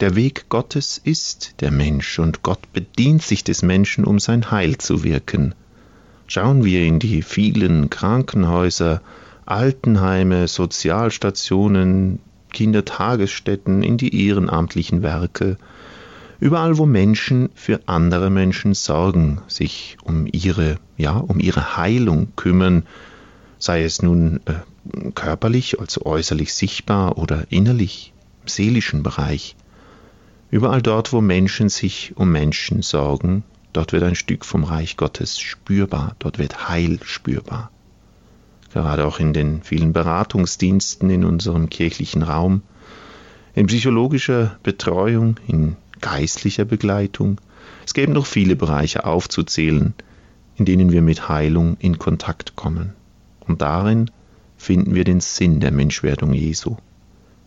Der 0.00 0.14
Weg 0.14 0.48
Gottes 0.48 1.00
ist 1.02 1.54
der 1.60 1.70
Mensch 1.70 2.18
und 2.18 2.42
Gott 2.42 2.72
bedient 2.72 3.22
sich 3.22 3.42
des 3.42 3.62
Menschen, 3.62 4.04
um 4.04 4.18
sein 4.18 4.50
Heil 4.50 4.78
zu 4.78 5.02
wirken. 5.02 5.54
Schauen 6.26 6.64
wir 6.64 6.84
in 6.84 6.98
die 6.98 7.22
vielen 7.22 7.90
Krankenhäuser, 7.90 9.02
Altenheime, 9.44 10.46
Sozialstationen, 10.46 12.20
Kindertagesstätten, 12.52 13.82
in 13.82 13.96
die 13.96 14.26
ehrenamtlichen 14.26 15.02
Werke, 15.02 15.58
Überall, 16.40 16.78
wo 16.78 16.86
Menschen 16.86 17.50
für 17.54 17.80
andere 17.86 18.30
Menschen 18.30 18.72
sorgen, 18.74 19.42
sich 19.48 19.96
um 20.04 20.28
ihre, 20.30 20.76
ja, 20.96 21.16
um 21.16 21.40
ihre 21.40 21.76
Heilung 21.76 22.28
kümmern, 22.36 22.84
sei 23.58 23.82
es 23.82 24.02
nun 24.02 24.38
äh, 24.44 25.10
körperlich, 25.16 25.80
also 25.80 26.06
äußerlich 26.06 26.54
sichtbar 26.54 27.18
oder 27.18 27.50
innerlich, 27.50 28.12
im 28.42 28.48
seelischen 28.48 29.02
Bereich. 29.02 29.56
Überall 30.50 30.80
dort, 30.80 31.12
wo 31.12 31.20
Menschen 31.20 31.68
sich 31.68 32.14
um 32.16 32.32
Menschen 32.32 32.80
sorgen, 32.80 33.44
dort 33.74 33.92
wird 33.92 34.02
ein 34.02 34.14
Stück 34.14 34.46
vom 34.46 34.64
Reich 34.64 34.96
Gottes 34.96 35.38
spürbar, 35.38 36.16
dort 36.18 36.38
wird 36.38 36.70
Heil 36.70 37.00
spürbar. 37.02 37.70
Gerade 38.72 39.06
auch 39.06 39.20
in 39.20 39.34
den 39.34 39.62
vielen 39.62 39.92
Beratungsdiensten 39.92 41.10
in 41.10 41.24
unserem 41.24 41.68
kirchlichen 41.68 42.22
Raum, 42.22 42.62
in 43.54 43.66
psychologischer 43.66 44.58
Betreuung, 44.62 45.36
in 45.46 45.76
geistlicher 46.00 46.64
Begleitung. 46.64 47.40
Es 47.84 47.92
gäbe 47.92 48.12
noch 48.12 48.26
viele 48.26 48.56
Bereiche 48.56 49.04
aufzuzählen, 49.04 49.94
in 50.56 50.64
denen 50.64 50.92
wir 50.92 51.02
mit 51.02 51.28
Heilung 51.28 51.76
in 51.78 51.98
Kontakt 51.98 52.56
kommen. 52.56 52.94
Und 53.40 53.60
darin 53.60 54.10
finden 54.56 54.94
wir 54.94 55.04
den 55.04 55.20
Sinn 55.20 55.60
der 55.60 55.72
Menschwerdung 55.72 56.32
Jesu. 56.32 56.76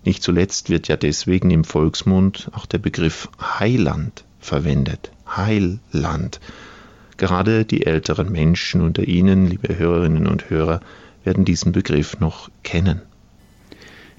Nicht 0.04 0.24
zuletzt 0.24 0.70
wird 0.70 0.88
ja 0.88 0.98
deswegen 0.98 1.52
im 1.52 1.64
Volksmund 1.64 2.50
auch 2.54 2.66
der 2.66 2.80
Begriff 2.80 3.30
Heiland 3.40 4.24
verwendet. 4.40 5.12
Heilland. 5.28 6.40
Gerade 7.18 7.66
die 7.66 7.86
älteren 7.86 8.32
Menschen 8.32 8.82
unter 8.82 9.08
Ihnen, 9.08 9.46
liebe 9.46 9.78
Hörerinnen 9.78 10.28
und 10.28 10.50
Hörer, 10.50 10.82
werden 11.24 11.46
diesen 11.46 11.72
Begriff 11.72 12.20
noch 12.20 12.50
kennen. 12.64 13.02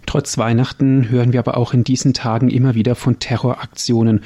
Trotz 0.06 0.38
Weihnachten 0.38 1.08
hören 1.10 1.32
wir 1.32 1.40
aber 1.40 1.56
auch 1.56 1.74
in 1.74 1.84
diesen 1.84 2.14
Tagen 2.14 2.48
immer 2.48 2.74
wieder 2.74 2.94
von 2.94 3.18
Terroraktionen, 3.18 4.20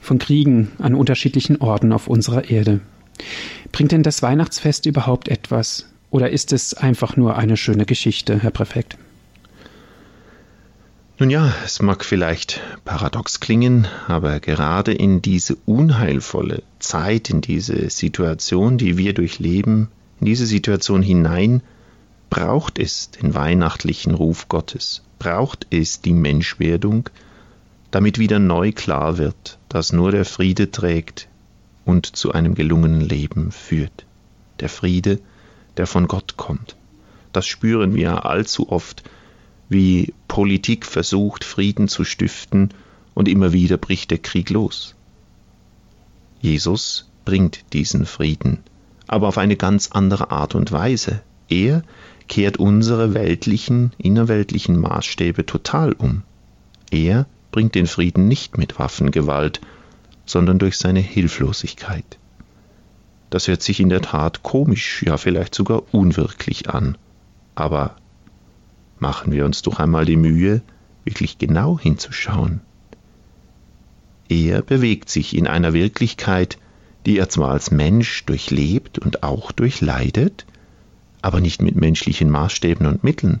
von 0.00 0.18
Kriegen 0.18 0.72
an 0.78 0.94
unterschiedlichen 0.94 1.60
Orten 1.60 1.92
auf 1.92 2.08
unserer 2.08 2.50
Erde. 2.50 2.80
Bringt 3.72 3.92
denn 3.92 4.02
das 4.02 4.22
Weihnachtsfest 4.22 4.86
überhaupt 4.86 5.28
etwas? 5.28 5.86
Oder 6.10 6.30
ist 6.30 6.52
es 6.52 6.74
einfach 6.74 7.16
nur 7.16 7.36
eine 7.36 7.56
schöne 7.56 7.86
Geschichte, 7.86 8.40
Herr 8.42 8.50
Präfekt? 8.50 8.96
Nun 11.18 11.30
ja, 11.30 11.50
es 11.64 11.80
mag 11.80 12.04
vielleicht 12.04 12.60
paradox 12.84 13.40
klingen, 13.40 13.88
aber 14.06 14.38
gerade 14.38 14.92
in 14.92 15.22
diese 15.22 15.56
unheilvolle 15.64 16.62
Zeit, 16.78 17.30
in 17.30 17.40
diese 17.40 17.88
Situation, 17.88 18.76
die 18.76 18.98
wir 18.98 19.14
durchleben, 19.14 19.88
in 20.20 20.26
diese 20.26 20.44
Situation 20.44 21.00
hinein, 21.00 21.62
braucht 22.28 22.78
es 22.78 23.12
den 23.12 23.34
weihnachtlichen 23.34 24.14
Ruf 24.14 24.50
Gottes, 24.50 25.00
braucht 25.18 25.66
es 25.70 26.02
die 26.02 26.12
Menschwerdung, 26.12 27.08
damit 27.90 28.18
wieder 28.18 28.38
neu 28.38 28.72
klar 28.72 29.16
wird, 29.16 29.58
dass 29.70 29.94
nur 29.94 30.10
der 30.10 30.26
Friede 30.26 30.70
trägt 30.70 31.28
und 31.86 32.14
zu 32.14 32.32
einem 32.32 32.54
gelungenen 32.54 33.00
Leben 33.00 33.52
führt. 33.52 34.04
Der 34.60 34.68
Friede, 34.68 35.20
der 35.78 35.86
von 35.86 36.08
Gott 36.08 36.36
kommt. 36.36 36.76
Das 37.32 37.46
spüren 37.46 37.94
wir 37.94 38.26
allzu 38.26 38.70
oft, 38.70 39.02
wie 39.68 40.12
Politik 40.28 40.86
versucht, 40.86 41.44
Frieden 41.44 41.88
zu 41.88 42.04
stiften, 42.04 42.70
und 43.14 43.28
immer 43.28 43.52
wieder 43.54 43.78
bricht 43.78 44.10
der 44.10 44.18
Krieg 44.18 44.50
los. 44.50 44.94
Jesus 46.40 47.10
bringt 47.24 47.64
diesen 47.72 48.04
Frieden, 48.04 48.58
aber 49.08 49.28
auf 49.28 49.38
eine 49.38 49.56
ganz 49.56 49.90
andere 49.92 50.30
Art 50.30 50.54
und 50.54 50.70
Weise. 50.70 51.22
Er 51.48 51.82
kehrt 52.28 52.58
unsere 52.58 53.14
weltlichen, 53.14 53.92
innerweltlichen 53.96 54.78
Maßstäbe 54.78 55.46
total 55.46 55.92
um. 55.92 56.22
Er 56.90 57.26
bringt 57.52 57.74
den 57.74 57.86
Frieden 57.86 58.28
nicht 58.28 58.58
mit 58.58 58.78
Waffengewalt, 58.78 59.60
sondern 60.26 60.58
durch 60.58 60.76
seine 60.76 61.00
Hilflosigkeit. 61.00 62.18
Das 63.30 63.48
hört 63.48 63.62
sich 63.62 63.80
in 63.80 63.88
der 63.88 64.02
Tat 64.02 64.42
komisch, 64.42 65.02
ja 65.04 65.16
vielleicht 65.16 65.54
sogar 65.54 65.82
unwirklich 65.92 66.68
an. 66.68 66.98
Aber 67.54 67.96
machen 68.98 69.32
wir 69.32 69.44
uns 69.44 69.62
doch 69.62 69.78
einmal 69.78 70.04
die 70.04 70.16
Mühe, 70.16 70.62
wirklich 71.04 71.38
genau 71.38 71.78
hinzuschauen. 71.78 72.60
Er 74.28 74.62
bewegt 74.62 75.08
sich 75.08 75.36
in 75.36 75.46
einer 75.46 75.72
Wirklichkeit, 75.72 76.58
die 77.06 77.18
er 77.18 77.28
zwar 77.28 77.52
als 77.52 77.70
Mensch 77.70 78.24
durchlebt 78.24 78.98
und 78.98 79.22
auch 79.22 79.52
durchleidet, 79.52 80.44
aber 81.22 81.40
nicht 81.40 81.62
mit 81.62 81.76
menschlichen 81.76 82.30
Maßstäben 82.30 82.86
und 82.86 83.04
Mitteln. 83.04 83.40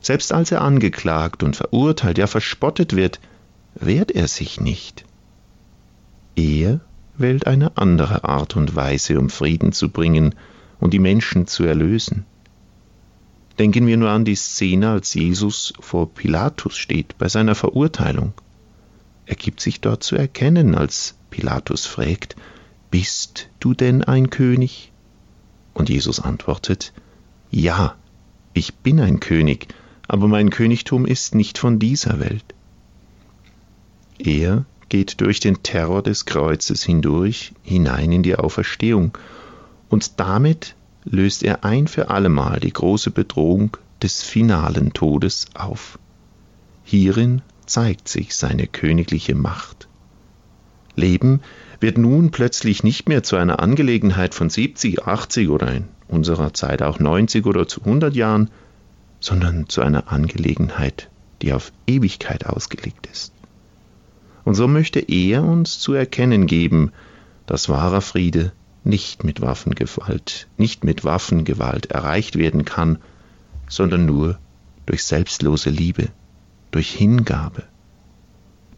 Selbst 0.00 0.32
als 0.32 0.52
er 0.52 0.60
angeklagt 0.60 1.42
und 1.42 1.56
verurteilt, 1.56 2.18
ja 2.18 2.26
verspottet 2.26 2.94
wird, 2.94 3.20
wehrt 3.74 4.10
er 4.10 4.28
sich 4.28 4.60
nicht. 4.60 5.06
Er 6.36 6.80
wählt 7.16 7.46
eine 7.46 7.76
andere 7.76 8.24
Art 8.24 8.56
und 8.56 8.76
Weise, 8.76 9.18
um 9.18 9.30
Frieden 9.30 9.72
zu 9.72 9.88
bringen 9.88 10.34
und 10.80 10.92
die 10.92 10.98
Menschen 10.98 11.46
zu 11.46 11.64
erlösen. 11.64 12.26
Denken 13.58 13.86
wir 13.86 13.96
nur 13.96 14.10
an 14.10 14.24
die 14.24 14.34
Szene, 14.34 14.90
als 14.90 15.14
Jesus 15.14 15.74
vor 15.78 16.12
Pilatus 16.12 16.76
steht 16.76 17.16
bei 17.18 17.28
seiner 17.28 17.54
Verurteilung. 17.54 18.32
Er 19.26 19.36
gibt 19.36 19.60
sich 19.60 19.80
dort 19.80 20.02
zu 20.02 20.16
erkennen, 20.16 20.74
als 20.74 21.14
Pilatus 21.30 21.86
fragt, 21.86 22.36
Bist 22.90 23.48
du 23.60 23.74
denn 23.74 24.02
ein 24.02 24.30
König? 24.30 24.92
Und 25.72 25.88
Jesus 25.88 26.20
antwortet, 26.20 26.92
Ja, 27.50 27.94
ich 28.54 28.74
bin 28.74 29.00
ein 29.00 29.20
König, 29.20 29.68
aber 30.08 30.28
mein 30.28 30.50
Königtum 30.50 31.06
ist 31.06 31.34
nicht 31.34 31.58
von 31.58 31.78
dieser 31.78 32.20
Welt. 32.20 32.44
Er 34.18 34.64
geht 34.88 35.20
durch 35.20 35.40
den 35.40 35.62
Terror 35.62 36.02
des 36.02 36.24
Kreuzes 36.24 36.84
hindurch 36.84 37.52
hinein 37.62 38.12
in 38.12 38.22
die 38.22 38.36
Auferstehung, 38.36 39.16
und 39.88 40.18
damit 40.18 40.74
löst 41.04 41.42
er 41.42 41.64
ein 41.64 41.86
für 41.86 42.10
allemal 42.10 42.60
die 42.60 42.72
große 42.72 43.10
Bedrohung 43.10 43.76
des 44.02 44.22
finalen 44.22 44.92
Todes 44.92 45.46
auf. 45.54 45.98
Hierin 46.84 47.42
zeigt 47.66 48.08
sich 48.08 48.34
seine 48.34 48.66
königliche 48.66 49.34
Macht. 49.34 49.88
Leben 50.96 51.40
wird 51.80 51.98
nun 51.98 52.30
plötzlich 52.30 52.84
nicht 52.84 53.08
mehr 53.08 53.22
zu 53.22 53.36
einer 53.36 53.60
Angelegenheit 53.60 54.34
von 54.34 54.48
70, 54.48 55.06
80 55.06 55.48
oder 55.48 55.72
in 55.72 55.84
unserer 56.08 56.54
Zeit 56.54 56.82
auch 56.82 56.98
90 56.98 57.46
oder 57.46 57.66
zu 57.66 57.80
100 57.80 58.14
Jahren, 58.14 58.50
sondern 59.20 59.68
zu 59.68 59.80
einer 59.80 60.12
Angelegenheit, 60.12 61.10
die 61.42 61.52
auf 61.52 61.72
Ewigkeit 61.86 62.46
ausgelegt 62.46 63.08
ist. 63.10 63.32
Und 64.44 64.54
so 64.54 64.68
möchte 64.68 65.00
er 65.00 65.42
uns 65.42 65.78
zu 65.78 65.94
erkennen 65.94 66.46
geben, 66.46 66.92
dass 67.46 67.68
wahrer 67.68 68.02
Friede 68.02 68.52
nicht 68.84 69.24
mit 69.24 69.40
Waffengewalt, 69.40 70.48
nicht 70.56 70.84
mit 70.84 71.04
Waffengewalt 71.04 71.86
erreicht 71.86 72.36
werden 72.36 72.64
kann, 72.64 72.98
sondern 73.68 74.06
nur 74.06 74.38
durch 74.86 75.04
selbstlose 75.04 75.70
Liebe, 75.70 76.08
durch 76.70 76.90
Hingabe. 76.90 77.62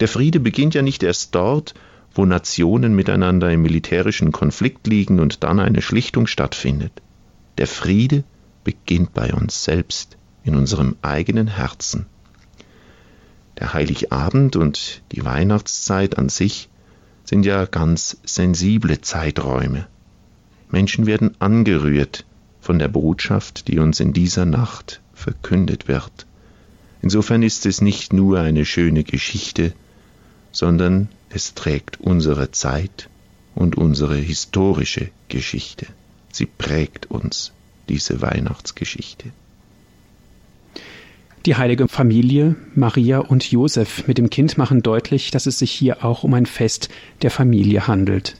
Der 0.01 0.09
Friede 0.09 0.40
beginnt 0.40 0.75
ja 0.75 0.83
nicht 0.83 1.03
erst 1.03 1.35
dort, 1.35 1.75
wo 2.14 2.25
Nationen 2.25 2.95
miteinander 2.95 3.51
im 3.51 3.62
militärischen 3.62 4.33
Konflikt 4.33 4.87
liegen 4.87 5.21
und 5.21 5.42
dann 5.42 5.61
eine 5.61 5.83
Schlichtung 5.83 6.27
stattfindet. 6.27 6.92
Der 7.59 7.66
Friede 7.66 8.25
beginnt 8.64 9.12
bei 9.14 9.33
uns 9.35 9.64
selbst, 9.64 10.16
in 10.45 10.55
unserem 10.55 10.97
eigenen 11.03 11.49
Herzen. 11.49 12.07
Der 13.59 13.75
Heiligabend 13.75 14.57
und 14.57 15.03
die 15.12 15.25
Weihnachtszeit 15.25 16.19
an 16.19 16.29
sich 16.29 16.69
sind 17.25 17.45
ja 17.45 17.64
ganz 17.64 18.19
sensible 18.25 19.01
Zeiträume. 19.01 19.88
Menschen 20.71 21.07
werden 21.07 21.35
angerührt 21.39 22.25
von 22.61 22.79
der 22.79 22.89
Botschaft, 22.89 23.69
die 23.69 23.79
uns 23.79 24.01
in 24.01 24.13
dieser 24.13 24.45
Nacht 24.45 25.01
verkündet 25.15 25.89
wird. 25.89 26.27
Insofern 27.03 27.43
ist 27.43 27.67
es 27.67 27.81
nicht 27.81 28.13
nur 28.13 28.41
eine 28.41 28.65
schöne 28.65 29.05
Geschichte, 29.05 29.73
sondern 30.53 31.09
es 31.31 31.55
trägt 31.55 32.01
unsere 32.01 32.51
Zeit 32.51 33.09
und 33.55 33.77
unsere 33.77 34.17
historische 34.17 35.11
Geschichte. 35.29 35.87
Sie 36.33 36.47
prägt 36.47 37.11
uns, 37.11 37.53
diese 37.89 38.21
Weihnachtsgeschichte. 38.21 39.31
Die 41.47 41.55
heilige 41.55 41.87
Familie, 41.87 42.57
Maria 42.75 43.21
und 43.21 43.49
Josef 43.49 44.09
mit 44.09 44.19
dem 44.19 44.31
Kind 44.31 44.59
machen 44.59 44.83
deutlich, 44.83 45.31
dass 45.31 45.47
es 45.47 45.61
sich 45.61 45.71
hier 45.71 46.05
auch 46.05 46.25
um 46.25 46.35
ein 46.35 46.47
Fest 46.47 46.89
der 47.23 47.31
Familie 47.31 47.87
handelt. 47.87 48.37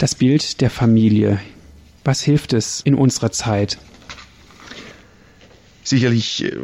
Das 0.00 0.14
Bild 0.14 0.62
der 0.62 0.70
Familie, 0.70 1.40
was 2.04 2.22
hilft 2.22 2.54
es 2.54 2.80
in 2.80 2.94
unserer 2.94 3.32
Zeit? 3.32 3.76
Sicherlich 5.84 6.42
äh, 6.42 6.56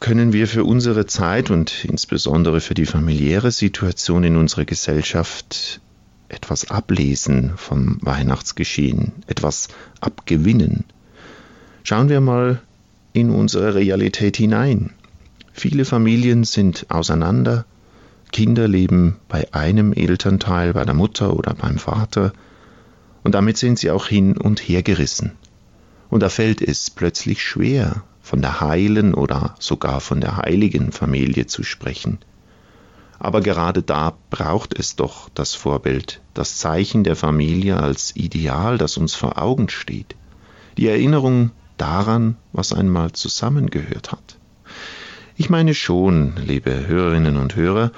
können 0.00 0.32
wir 0.32 0.48
für 0.48 0.64
unsere 0.64 1.06
Zeit 1.06 1.52
und 1.52 1.84
insbesondere 1.84 2.60
für 2.60 2.74
die 2.74 2.86
familiäre 2.86 3.52
Situation 3.52 4.24
in 4.24 4.34
unserer 4.34 4.64
Gesellschaft 4.64 5.80
etwas 6.28 6.68
ablesen 6.68 7.52
vom 7.54 7.98
Weihnachtsgeschehen, 8.00 9.12
etwas 9.28 9.68
abgewinnen. 10.00 10.82
Schauen 11.84 12.08
wir 12.08 12.20
mal 12.20 12.60
in 13.12 13.30
unsere 13.30 13.76
Realität 13.76 14.36
hinein. 14.36 14.90
Viele 15.52 15.84
Familien 15.84 16.42
sind 16.42 16.86
auseinander, 16.88 17.66
Kinder 18.32 18.66
leben 18.66 19.18
bei 19.28 19.46
einem 19.54 19.92
Elternteil, 19.92 20.72
bei 20.72 20.84
der 20.84 20.94
Mutter 20.94 21.36
oder 21.36 21.54
beim 21.54 21.78
Vater, 21.78 22.32
und 23.22 23.34
damit 23.34 23.56
sind 23.56 23.78
sie 23.78 23.90
auch 23.90 24.06
hin 24.06 24.36
und 24.36 24.60
her 24.60 24.82
gerissen. 24.82 25.32
Und 26.08 26.22
da 26.22 26.28
fällt 26.28 26.60
es 26.60 26.90
plötzlich 26.90 27.42
schwer, 27.42 28.02
von 28.20 28.42
der 28.42 28.60
heilen 28.60 29.14
oder 29.14 29.54
sogar 29.58 30.00
von 30.00 30.20
der 30.20 30.36
heiligen 30.36 30.92
Familie 30.92 31.46
zu 31.46 31.62
sprechen. 31.62 32.18
Aber 33.18 33.40
gerade 33.40 33.82
da 33.82 34.14
braucht 34.30 34.78
es 34.78 34.96
doch 34.96 35.28
das 35.34 35.54
Vorbild, 35.54 36.20
das 36.32 36.56
Zeichen 36.56 37.04
der 37.04 37.16
Familie 37.16 37.78
als 37.78 38.16
Ideal, 38.16 38.78
das 38.78 38.96
uns 38.96 39.14
vor 39.14 39.40
Augen 39.40 39.68
steht, 39.68 40.16
die 40.78 40.88
Erinnerung 40.88 41.50
daran, 41.76 42.36
was 42.52 42.72
einmal 42.72 43.12
zusammengehört 43.12 44.12
hat. 44.12 44.38
Ich 45.36 45.50
meine 45.50 45.74
schon, 45.74 46.34
liebe 46.36 46.86
Hörerinnen 46.86 47.36
und 47.36 47.56
Hörer, 47.56 47.92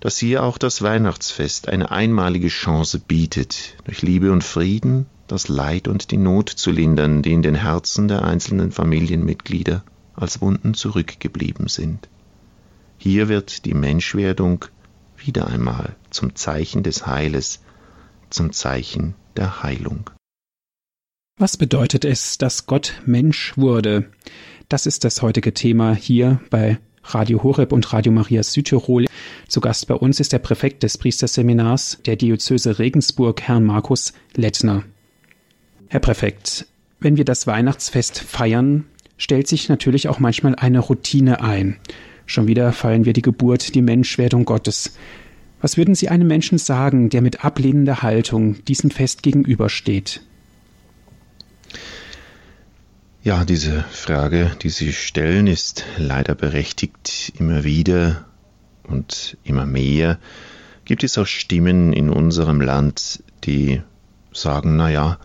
dass 0.00 0.18
hier 0.18 0.42
auch 0.42 0.58
das 0.58 0.82
Weihnachtsfest 0.82 1.68
eine 1.68 1.90
einmalige 1.90 2.48
Chance 2.48 2.98
bietet, 2.98 3.76
durch 3.84 4.02
Liebe 4.02 4.32
und 4.32 4.42
Frieden 4.42 5.06
das 5.28 5.48
Leid 5.48 5.86
und 5.86 6.10
die 6.10 6.16
Not 6.16 6.48
zu 6.48 6.70
lindern, 6.72 7.22
die 7.22 7.32
in 7.32 7.42
den 7.42 7.54
Herzen 7.54 8.08
der 8.08 8.24
einzelnen 8.24 8.72
Familienmitglieder 8.72 9.84
als 10.14 10.40
Wunden 10.40 10.74
zurückgeblieben 10.74 11.68
sind. 11.68 12.08
Hier 12.98 13.28
wird 13.28 13.64
die 13.64 13.74
Menschwerdung 13.74 14.64
wieder 15.16 15.46
einmal 15.46 15.94
zum 16.10 16.34
Zeichen 16.34 16.82
des 16.82 17.06
Heiles, 17.06 17.60
zum 18.28 18.52
Zeichen 18.52 19.14
der 19.36 19.62
Heilung. 19.62 20.10
Was 21.38 21.56
bedeutet 21.56 22.04
es, 22.04 22.36
dass 22.36 22.66
Gott 22.66 23.00
Mensch 23.06 23.56
wurde? 23.56 24.10
Das 24.68 24.86
ist 24.86 25.04
das 25.04 25.22
heutige 25.22 25.54
Thema 25.54 25.94
hier 25.94 26.40
bei 26.50 26.78
Radio 27.04 27.42
Horeb 27.42 27.72
und 27.72 27.92
Radio 27.92 28.12
Maria 28.12 28.42
Südtirol. 28.42 29.06
Zu 29.48 29.60
Gast 29.60 29.86
bei 29.88 29.94
uns 29.94 30.20
ist 30.20 30.32
der 30.32 30.38
Präfekt 30.38 30.82
des 30.82 30.98
Priesterseminars 30.98 31.98
der 32.06 32.16
Diözese 32.16 32.78
Regensburg, 32.78 33.42
Herrn 33.42 33.64
Markus 33.64 34.12
Lettner. 34.34 34.84
Herr 35.88 36.00
Präfekt, 36.00 36.66
wenn 37.00 37.16
wir 37.16 37.24
das 37.24 37.46
Weihnachtsfest 37.46 38.20
feiern, 38.20 38.84
stellt 39.16 39.48
sich 39.48 39.68
natürlich 39.68 40.08
auch 40.08 40.18
manchmal 40.18 40.54
eine 40.54 40.78
Routine 40.78 41.42
ein. 41.42 41.76
Schon 42.26 42.46
wieder 42.46 42.72
feiern 42.72 43.04
wir 43.04 43.12
die 43.12 43.22
Geburt, 43.22 43.74
die 43.74 43.82
Menschwerdung 43.82 44.44
Gottes. 44.44 44.96
Was 45.60 45.76
würden 45.76 45.94
Sie 45.94 46.08
einem 46.08 46.28
Menschen 46.28 46.58
sagen, 46.58 47.10
der 47.10 47.22
mit 47.22 47.44
ablehnender 47.44 48.02
Haltung 48.02 48.64
diesem 48.66 48.90
Fest 48.90 49.22
gegenübersteht? 49.22 50.22
Ja, 53.22 53.44
diese 53.44 53.82
Frage, 53.90 54.50
die 54.62 54.70
Sie 54.70 54.94
stellen, 54.94 55.46
ist 55.46 55.84
leider 55.98 56.34
berechtigt. 56.34 57.34
Immer 57.38 57.64
wieder 57.64 58.24
und 58.84 59.36
immer 59.44 59.66
mehr 59.66 60.18
gibt 60.86 61.04
es 61.04 61.18
auch 61.18 61.26
Stimmen 61.26 61.92
in 61.92 62.08
unserem 62.08 62.62
Land, 62.62 63.22
die 63.44 63.82
sagen, 64.32 64.76
na 64.76 64.88
ja, 64.88 65.18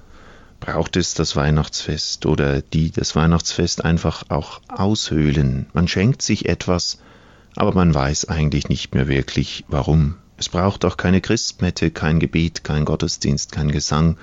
braucht 0.60 0.98
es 0.98 1.14
das 1.14 1.38
Weihnachtsfest 1.38 2.26
oder 2.26 2.62
die 2.62 2.92
das 2.92 3.16
Weihnachtsfest 3.16 3.86
einfach 3.86 4.26
auch 4.28 4.60
aushöhlen. 4.68 5.68
Man 5.72 5.88
schenkt 5.88 6.22
sich 6.22 6.50
etwas, 6.50 7.00
aber 7.56 7.74
man 7.74 7.94
weiß 7.94 8.26
eigentlich 8.26 8.68
nicht 8.68 8.94
mehr 8.94 9.08
wirklich 9.08 9.64
warum. 9.70 10.16
Es 10.36 10.50
braucht 10.50 10.84
auch 10.84 10.98
keine 10.98 11.22
Christmette, 11.22 11.92
kein 11.92 12.20
Gebet, 12.20 12.66
kein 12.66 12.84
Gottesdienst, 12.84 13.54
kein 13.54 13.72
Gesang, 13.72 14.18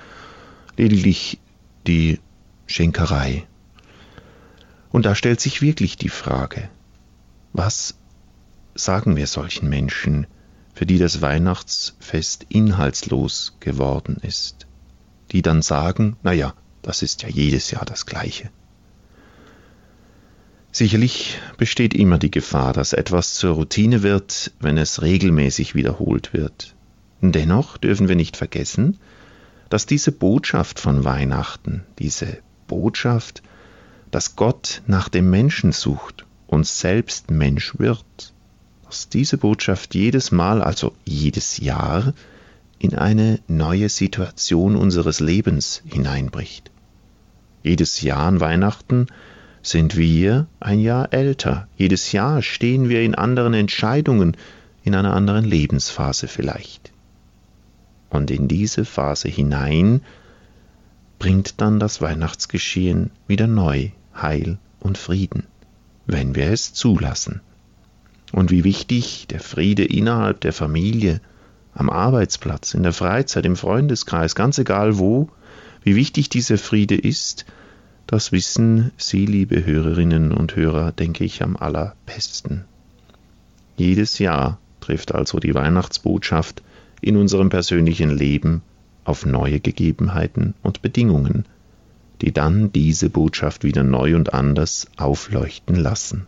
lediglich 0.77 1.39
die 1.87 2.19
Schenkerei. 2.67 3.47
Und 4.93 5.07
da 5.07 5.15
stellt 5.15 5.41
sich 5.41 5.63
wirklich 5.63 5.97
die 5.97 6.07
Frage, 6.07 6.69
was 7.51 7.95
sagen 8.75 9.15
wir 9.15 9.25
solchen 9.25 9.67
Menschen, 9.67 10.27
für 10.75 10.85
die 10.85 10.99
das 10.99 11.19
Weihnachtsfest 11.19 12.45
inhaltslos 12.49 13.57
geworden 13.59 14.17
ist, 14.21 14.67
die 15.31 15.41
dann 15.41 15.63
sagen, 15.63 16.15
naja, 16.21 16.53
das 16.83 17.01
ist 17.01 17.23
ja 17.23 17.29
jedes 17.29 17.71
Jahr 17.71 17.85
das 17.85 18.05
gleiche. 18.05 18.51
Sicherlich 20.71 21.39
besteht 21.57 21.95
immer 21.95 22.19
die 22.19 22.31
Gefahr, 22.31 22.71
dass 22.71 22.93
etwas 22.93 23.33
zur 23.33 23.55
Routine 23.55 24.03
wird, 24.03 24.51
wenn 24.59 24.77
es 24.77 25.01
regelmäßig 25.01 25.73
wiederholt 25.73 26.33
wird. 26.33 26.75
Dennoch 27.19 27.77
dürfen 27.77 28.09
wir 28.09 28.15
nicht 28.15 28.37
vergessen, 28.37 28.99
dass 29.69 29.87
diese 29.87 30.11
Botschaft 30.11 30.79
von 30.79 31.03
Weihnachten, 31.03 31.83
diese 31.97 32.37
Botschaft 32.67 33.41
dass 34.13 34.35
Gott 34.35 34.83
nach 34.85 35.09
dem 35.09 35.31
Menschen 35.31 35.71
sucht 35.71 36.27
und 36.45 36.67
selbst 36.67 37.31
Mensch 37.31 37.79
wird, 37.79 38.05
dass 38.85 39.09
diese 39.09 39.39
Botschaft 39.39 39.95
jedes 39.95 40.31
Mal, 40.31 40.61
also 40.61 40.93
jedes 41.03 41.57
Jahr, 41.57 42.13
in 42.77 42.93
eine 42.93 43.39
neue 43.47 43.89
Situation 43.89 44.75
unseres 44.75 45.19
Lebens 45.19 45.81
hineinbricht. 45.85 46.69
Jedes 47.63 48.01
Jahr 48.01 48.27
an 48.27 48.39
Weihnachten 48.39 49.07
sind 49.63 49.97
wir 49.97 50.45
ein 50.59 50.79
Jahr 50.79 51.11
älter. 51.11 51.67
Jedes 51.75 52.11
Jahr 52.11 52.43
stehen 52.43 52.89
wir 52.89 53.01
in 53.01 53.15
anderen 53.15 53.55
Entscheidungen, 53.55 54.37
in 54.83 54.93
einer 54.93 55.15
anderen 55.15 55.43
Lebensphase 55.43 56.27
vielleicht. 56.27 56.91
Und 58.11 58.29
in 58.29 58.47
diese 58.47 58.85
Phase 58.85 59.27
hinein 59.27 60.01
bringt 61.17 61.61
dann 61.61 61.79
das 61.79 61.99
Weihnachtsgeschehen 61.99 63.09
wieder 63.25 63.47
neu 63.47 63.89
Heil 64.15 64.57
und 64.79 64.97
Frieden, 64.97 65.43
wenn 66.05 66.35
wir 66.35 66.51
es 66.51 66.73
zulassen. 66.73 67.41
Und 68.31 68.51
wie 68.51 68.63
wichtig 68.63 69.27
der 69.27 69.39
Friede 69.39 69.85
innerhalb 69.85 70.41
der 70.41 70.53
Familie, 70.53 71.21
am 71.73 71.89
Arbeitsplatz, 71.89 72.73
in 72.73 72.83
der 72.83 72.93
Freizeit, 72.93 73.45
im 73.45 73.55
Freundeskreis, 73.55 74.35
ganz 74.35 74.57
egal 74.57 74.97
wo, 74.97 75.29
wie 75.83 75.95
wichtig 75.95 76.29
dieser 76.29 76.57
Friede 76.57 76.95
ist, 76.95 77.45
das 78.07 78.31
wissen 78.31 78.91
Sie, 78.97 79.25
liebe 79.25 79.65
Hörerinnen 79.65 80.31
und 80.31 80.55
Hörer, 80.55 80.91
denke 80.91 81.23
ich 81.23 81.41
am 81.41 81.55
allerbesten. 81.55 82.65
Jedes 83.75 84.19
Jahr 84.19 84.59
trifft 84.81 85.15
also 85.15 85.39
die 85.39 85.55
Weihnachtsbotschaft 85.55 86.61
in 87.01 87.17
unserem 87.17 87.49
persönlichen 87.49 88.09
Leben 88.09 88.61
auf 89.03 89.25
neue 89.25 89.59
Gegebenheiten 89.59 90.53
und 90.61 90.81
Bedingungen, 90.81 91.45
die 92.23 92.31
dann 92.31 92.71
diese 92.71 93.09
Botschaft 93.09 93.65
wieder 93.65 93.83
neu 93.83 94.15
und 94.15 94.33
anders 94.33 94.87
aufleuchten 94.95 95.75
lassen. 95.75 96.25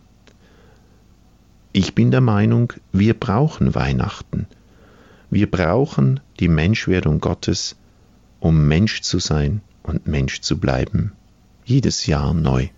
Ich 1.72 1.94
bin 1.94 2.10
der 2.10 2.20
Meinung, 2.20 2.74
wir 2.92 3.14
brauchen 3.14 3.74
Weihnachten. 3.74 4.46
Wir 5.30 5.50
brauchen 5.50 6.20
die 6.38 6.48
Menschwerdung 6.48 7.20
Gottes, 7.20 7.76
um 8.40 8.68
Mensch 8.68 9.00
zu 9.00 9.18
sein 9.18 9.62
und 9.82 10.06
Mensch 10.06 10.42
zu 10.42 10.60
bleiben. 10.60 11.12
Jedes 11.64 12.04
Jahr 12.04 12.34
neu. 12.34 12.68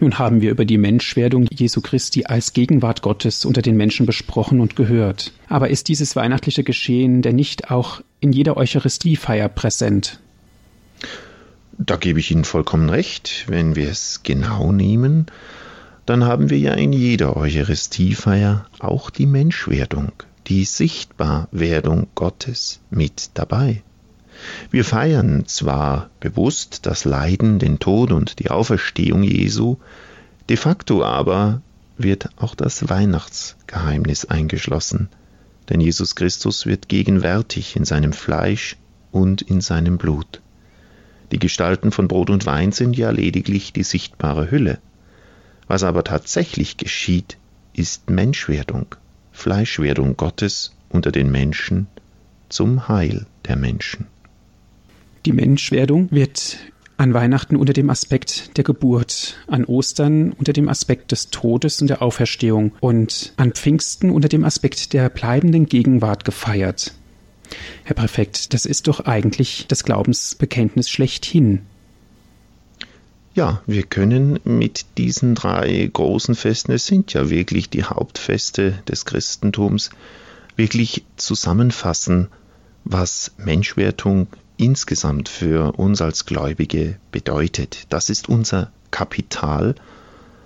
Nun 0.00 0.18
haben 0.18 0.40
wir 0.40 0.50
über 0.50 0.64
die 0.64 0.78
Menschwerdung 0.78 1.46
Jesu 1.52 1.82
Christi 1.82 2.24
als 2.24 2.54
Gegenwart 2.54 3.02
Gottes 3.02 3.44
unter 3.44 3.60
den 3.60 3.76
Menschen 3.76 4.06
besprochen 4.06 4.58
und 4.60 4.74
gehört. 4.74 5.34
Aber 5.50 5.68
ist 5.68 5.88
dieses 5.88 6.16
weihnachtliche 6.16 6.64
Geschehen 6.64 7.20
denn 7.20 7.36
nicht 7.36 7.70
auch 7.70 8.00
in 8.20 8.32
jeder 8.32 8.56
Eucharistiefeier 8.56 9.50
präsent? 9.50 10.18
Da 11.78 11.96
gebe 11.96 12.20
ich 12.20 12.30
Ihnen 12.30 12.44
vollkommen 12.44 12.88
recht. 12.88 13.46
Wenn 13.48 13.74
wir 13.74 13.88
es 13.88 14.20
genau 14.22 14.70
nehmen, 14.70 15.26
dann 16.06 16.24
haben 16.24 16.50
wir 16.50 16.58
ja 16.58 16.74
in 16.74 16.92
jeder 16.92 17.36
Eucharistiefeier 17.36 18.66
auch 18.78 19.10
die 19.10 19.26
Menschwerdung, 19.26 20.12
die 20.46 20.64
Sichtbarwerdung 20.64 22.08
Gottes 22.14 22.80
mit 22.90 23.30
dabei. 23.34 23.82
Wir 24.70 24.84
feiern 24.84 25.46
zwar 25.46 26.10
bewusst 26.20 26.86
das 26.86 27.04
Leiden, 27.04 27.58
den 27.58 27.78
Tod 27.78 28.12
und 28.12 28.38
die 28.38 28.50
Auferstehung 28.50 29.22
Jesu, 29.22 29.78
de 30.48 30.56
facto 30.56 31.02
aber 31.02 31.62
wird 31.96 32.28
auch 32.36 32.54
das 32.54 32.88
Weihnachtsgeheimnis 32.88 34.26
eingeschlossen, 34.26 35.08
denn 35.68 35.80
Jesus 35.80 36.14
Christus 36.14 36.66
wird 36.66 36.88
gegenwärtig 36.88 37.76
in 37.76 37.84
seinem 37.84 38.12
Fleisch 38.12 38.76
und 39.12 39.42
in 39.42 39.60
seinem 39.60 39.98
Blut. 39.98 40.42
Die 41.32 41.38
Gestalten 41.38 41.90
von 41.90 42.08
Brot 42.08 42.30
und 42.30 42.46
Wein 42.46 42.72
sind 42.72 42.96
ja 42.96 43.10
lediglich 43.10 43.72
die 43.72 43.82
sichtbare 43.82 44.50
Hülle. 44.50 44.78
Was 45.66 45.82
aber 45.82 46.04
tatsächlich 46.04 46.76
geschieht, 46.76 47.38
ist 47.72 48.10
Menschwerdung, 48.10 48.94
Fleischwerdung 49.32 50.16
Gottes 50.16 50.74
unter 50.90 51.10
den 51.10 51.30
Menschen 51.30 51.86
zum 52.48 52.88
Heil 52.88 53.26
der 53.46 53.56
Menschen. 53.56 54.06
Die 55.26 55.32
Menschwerdung 55.32 56.08
wird 56.10 56.58
an 56.96 57.14
Weihnachten 57.14 57.56
unter 57.56 57.72
dem 57.72 57.90
Aspekt 57.90 58.56
der 58.56 58.64
Geburt, 58.64 59.36
an 59.48 59.64
Ostern 59.64 60.32
unter 60.32 60.52
dem 60.52 60.68
Aspekt 60.68 61.10
des 61.12 61.30
Todes 61.30 61.80
und 61.80 61.88
der 61.88 62.02
Auferstehung 62.02 62.72
und 62.80 63.32
an 63.36 63.52
Pfingsten 63.52 64.10
unter 64.10 64.28
dem 64.28 64.44
Aspekt 64.44 64.92
der 64.92 65.08
bleibenden 65.08 65.66
Gegenwart 65.66 66.24
gefeiert. 66.24 66.94
Herr 67.84 67.96
Präfekt, 67.96 68.54
das 68.54 68.66
ist 68.66 68.88
doch 68.88 69.00
eigentlich 69.00 69.66
das 69.68 69.84
Glaubensbekenntnis 69.84 70.88
schlechthin. 70.88 71.60
Ja, 73.34 73.62
wir 73.66 73.82
können 73.82 74.38
mit 74.44 74.86
diesen 74.96 75.34
drei 75.34 75.90
großen 75.92 76.36
Festen, 76.36 76.70
es 76.70 76.86
sind 76.86 77.12
ja 77.14 77.30
wirklich 77.30 77.68
die 77.68 77.82
Hauptfeste 77.82 78.78
des 78.88 79.04
Christentums, 79.04 79.90
wirklich 80.54 81.04
zusammenfassen, 81.16 82.28
was 82.84 83.32
Menschwertung 83.36 84.28
insgesamt 84.56 85.28
für 85.28 85.72
uns 85.76 86.00
als 86.00 86.26
Gläubige 86.26 86.96
bedeutet. 87.10 87.86
Das 87.88 88.08
ist 88.08 88.28
unser 88.28 88.70
Kapital, 88.92 89.74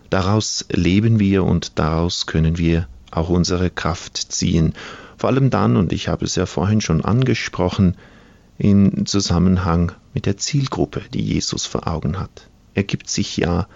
daraus 0.08 0.64
leben 0.70 1.18
wir 1.18 1.44
und 1.44 1.78
daraus 1.78 2.26
können 2.26 2.56
wir 2.56 2.88
auch 3.10 3.28
unsere 3.28 3.68
Kraft 3.68 4.16
ziehen. 4.16 4.74
Vor 5.18 5.30
allem 5.30 5.50
dann, 5.50 5.76
und 5.76 5.92
ich 5.92 6.06
habe 6.06 6.24
es 6.24 6.36
ja 6.36 6.46
vorhin 6.46 6.80
schon 6.80 7.04
angesprochen, 7.04 7.96
im 8.56 9.04
Zusammenhang 9.04 9.90
mit 10.14 10.26
der 10.26 10.36
Zielgruppe, 10.36 11.02
die 11.12 11.22
Jesus 11.22 11.66
vor 11.66 11.88
Augen 11.88 12.20
hat. 12.20 12.48
Er 12.74 12.84
gibt 12.84 13.10
sich 13.10 13.36
ja 13.36 13.66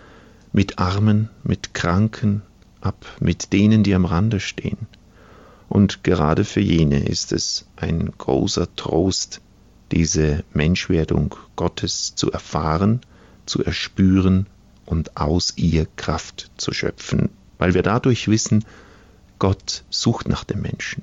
mit 0.52 0.78
Armen, 0.78 1.30
mit 1.42 1.74
Kranken 1.74 2.42
ab, 2.80 3.04
mit 3.18 3.52
denen, 3.52 3.82
die 3.82 3.94
am 3.94 4.04
Rande 4.04 4.38
stehen. 4.38 4.86
Und 5.68 6.04
gerade 6.04 6.44
für 6.44 6.60
jene 6.60 7.00
ist 7.08 7.32
es 7.32 7.66
ein 7.74 8.12
großer 8.16 8.68
Trost, 8.76 9.40
diese 9.90 10.44
Menschwerdung 10.52 11.34
Gottes 11.56 12.14
zu 12.14 12.30
erfahren, 12.30 13.00
zu 13.46 13.64
erspüren 13.64 14.46
und 14.86 15.16
aus 15.16 15.54
ihr 15.56 15.88
Kraft 15.96 16.52
zu 16.56 16.72
schöpfen, 16.72 17.30
weil 17.58 17.74
wir 17.74 17.82
dadurch 17.82 18.28
wissen, 18.28 18.64
Gott 19.40 19.82
sucht 19.90 20.28
nach 20.28 20.44
dem 20.44 20.62
Menschen. 20.62 21.02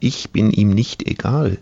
Ich 0.00 0.30
bin 0.30 0.50
ihm 0.50 0.70
nicht 0.70 1.06
egal. 1.08 1.58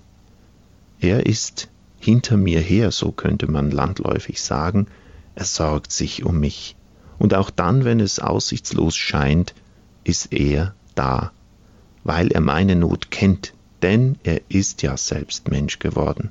Er 1.01 1.27
ist 1.27 1.69
hinter 1.99 2.37
mir 2.37 2.61
her, 2.61 2.91
so 2.91 3.13
könnte 3.13 3.51
man 3.51 3.71
landläufig 3.71 4.43
sagen, 4.43 4.87
er 5.35 5.45
sorgt 5.45 5.93
sich 5.93 6.25
um 6.25 6.39
mich. 6.41 6.77
Und 7.19 7.35
auch 7.35 7.51
dann, 7.51 7.85
wenn 7.85 8.01
es 8.01 8.19
aussichtslos 8.19 8.97
scheint, 8.97 9.55
ist 10.03 10.33
er 10.33 10.75
da, 10.95 11.33
weil 12.03 12.29
er 12.29 12.41
meine 12.41 12.77
Not 12.77 13.11
kennt, 13.11 13.55
denn 13.83 14.19
er 14.23 14.41
ist 14.49 14.83
ja 14.83 14.97
selbst 14.97 15.51
Mensch 15.51 15.79
geworden. 15.79 16.31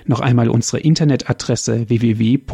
Noch 0.05 0.19
einmal 0.21 0.47
unsere 0.49 0.79
Internetadresse 0.79 1.89
www.horeb.org. 1.89 2.51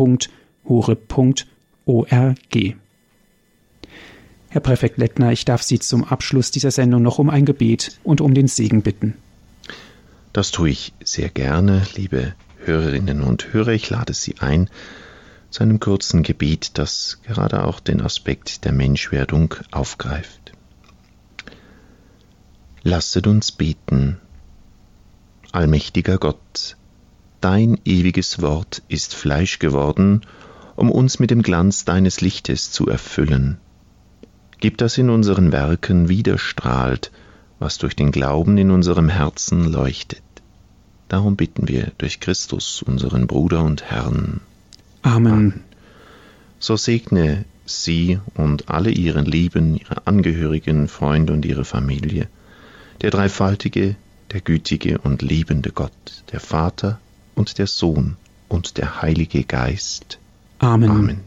Herr 4.50 4.62
Präfekt 4.62 4.98
Lettner, 4.98 5.32
ich 5.32 5.44
darf 5.44 5.62
Sie 5.62 5.80
zum 5.80 6.06
Abschluss 6.06 6.52
dieser 6.52 6.72
Sendung 6.72 7.02
noch 7.02 7.20
um 7.20 7.30
ein 7.30 7.46
Gebet 7.46 8.00
und 8.04 8.22
um 8.22 8.34
den 8.34 8.48
Segen 8.48 8.82
bitten. 8.82 9.16
Das 10.32 10.52
tue 10.52 10.70
ich 10.70 10.94
sehr 11.04 11.30
gerne, 11.30 11.86
liebe 11.96 12.34
Hörerinnen 12.64 13.22
und 13.22 13.54
Hörer. 13.54 13.74
Ich 13.74 13.90
lade 13.90 14.14
Sie 14.14 14.36
ein 14.40 14.70
zu 15.50 15.64
einem 15.64 15.80
kurzen 15.80 16.24
Gebet, 16.24 16.78
das 16.78 17.20
gerade 17.24 17.66
auch 17.66 17.80
den 17.80 18.02
Aspekt 18.02 18.64
der 18.64 18.72
Menschwerdung 18.72 19.56
aufgreift. 19.72 20.54
Lasset 22.84 23.28
uns 23.28 23.52
beten. 23.52 24.18
Allmächtiger 25.52 26.18
Gott, 26.18 26.78
dein 27.42 27.80
ewiges 27.84 28.42
Wort 28.42 28.82
ist 28.88 29.14
Fleisch 29.14 29.60
geworden, 29.60 30.22
um 30.76 30.92
uns 30.92 31.20
mit 31.20 31.32
dem 31.32 31.42
Glanz 31.42 31.84
deines 31.84 32.22
Lichtes 32.22 32.72
zu 32.72 32.88
erfüllen. 32.88 33.58
Gib, 34.60 34.78
dass 34.78 34.98
in 34.98 35.10
unseren 35.10 35.52
Werken 35.52 36.10
widerstrahlt, 36.10 37.12
was 37.60 37.78
durch 37.78 37.96
den 37.96 38.12
Glauben 38.12 38.58
in 38.58 38.72
unserem 38.72 39.10
Herzen 39.10 39.72
leuchtet. 39.72 40.22
Darum 41.10 41.36
bitten 41.36 41.68
wir 41.68 41.92
durch 41.98 42.20
Christus, 42.20 42.82
unseren 42.82 43.28
Bruder 43.28 43.64
und 43.64 43.84
Herrn. 43.84 44.42
Amen. 45.04 45.64
So 46.60 46.76
segne 46.76 47.46
sie 47.66 48.20
und 48.34 48.70
alle 48.70 48.90
ihren 48.90 49.26
Lieben, 49.26 49.76
ihre 49.76 50.08
Angehörigen, 50.08 50.88
Freunde 50.88 51.34
und 51.34 51.46
ihre 51.46 51.66
Familie, 51.66 52.28
der 53.02 53.12
dreifaltige, 53.12 53.96
der 54.32 54.42
gütige 54.42 54.98
und 54.98 55.22
liebende 55.22 55.72
Gott, 55.72 56.24
der 56.32 56.40
Vater 56.40 57.00
und 57.36 57.58
der 57.58 57.68
Sohn 57.68 58.18
und 58.50 58.78
der 58.78 59.02
Heilige 59.02 59.44
Geist. 59.44 60.20
Amen. 60.60 60.90
Amen. 60.90 61.20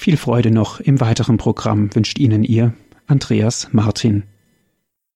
Viel 0.00 0.16
Freude 0.16 0.52
noch 0.52 0.78
im 0.78 1.00
weiteren 1.00 1.38
Programm 1.38 1.92
wünscht 1.92 2.20
Ihnen 2.20 2.44
Ihr 2.44 2.72
Andreas 3.08 3.66
Martin. 3.72 4.22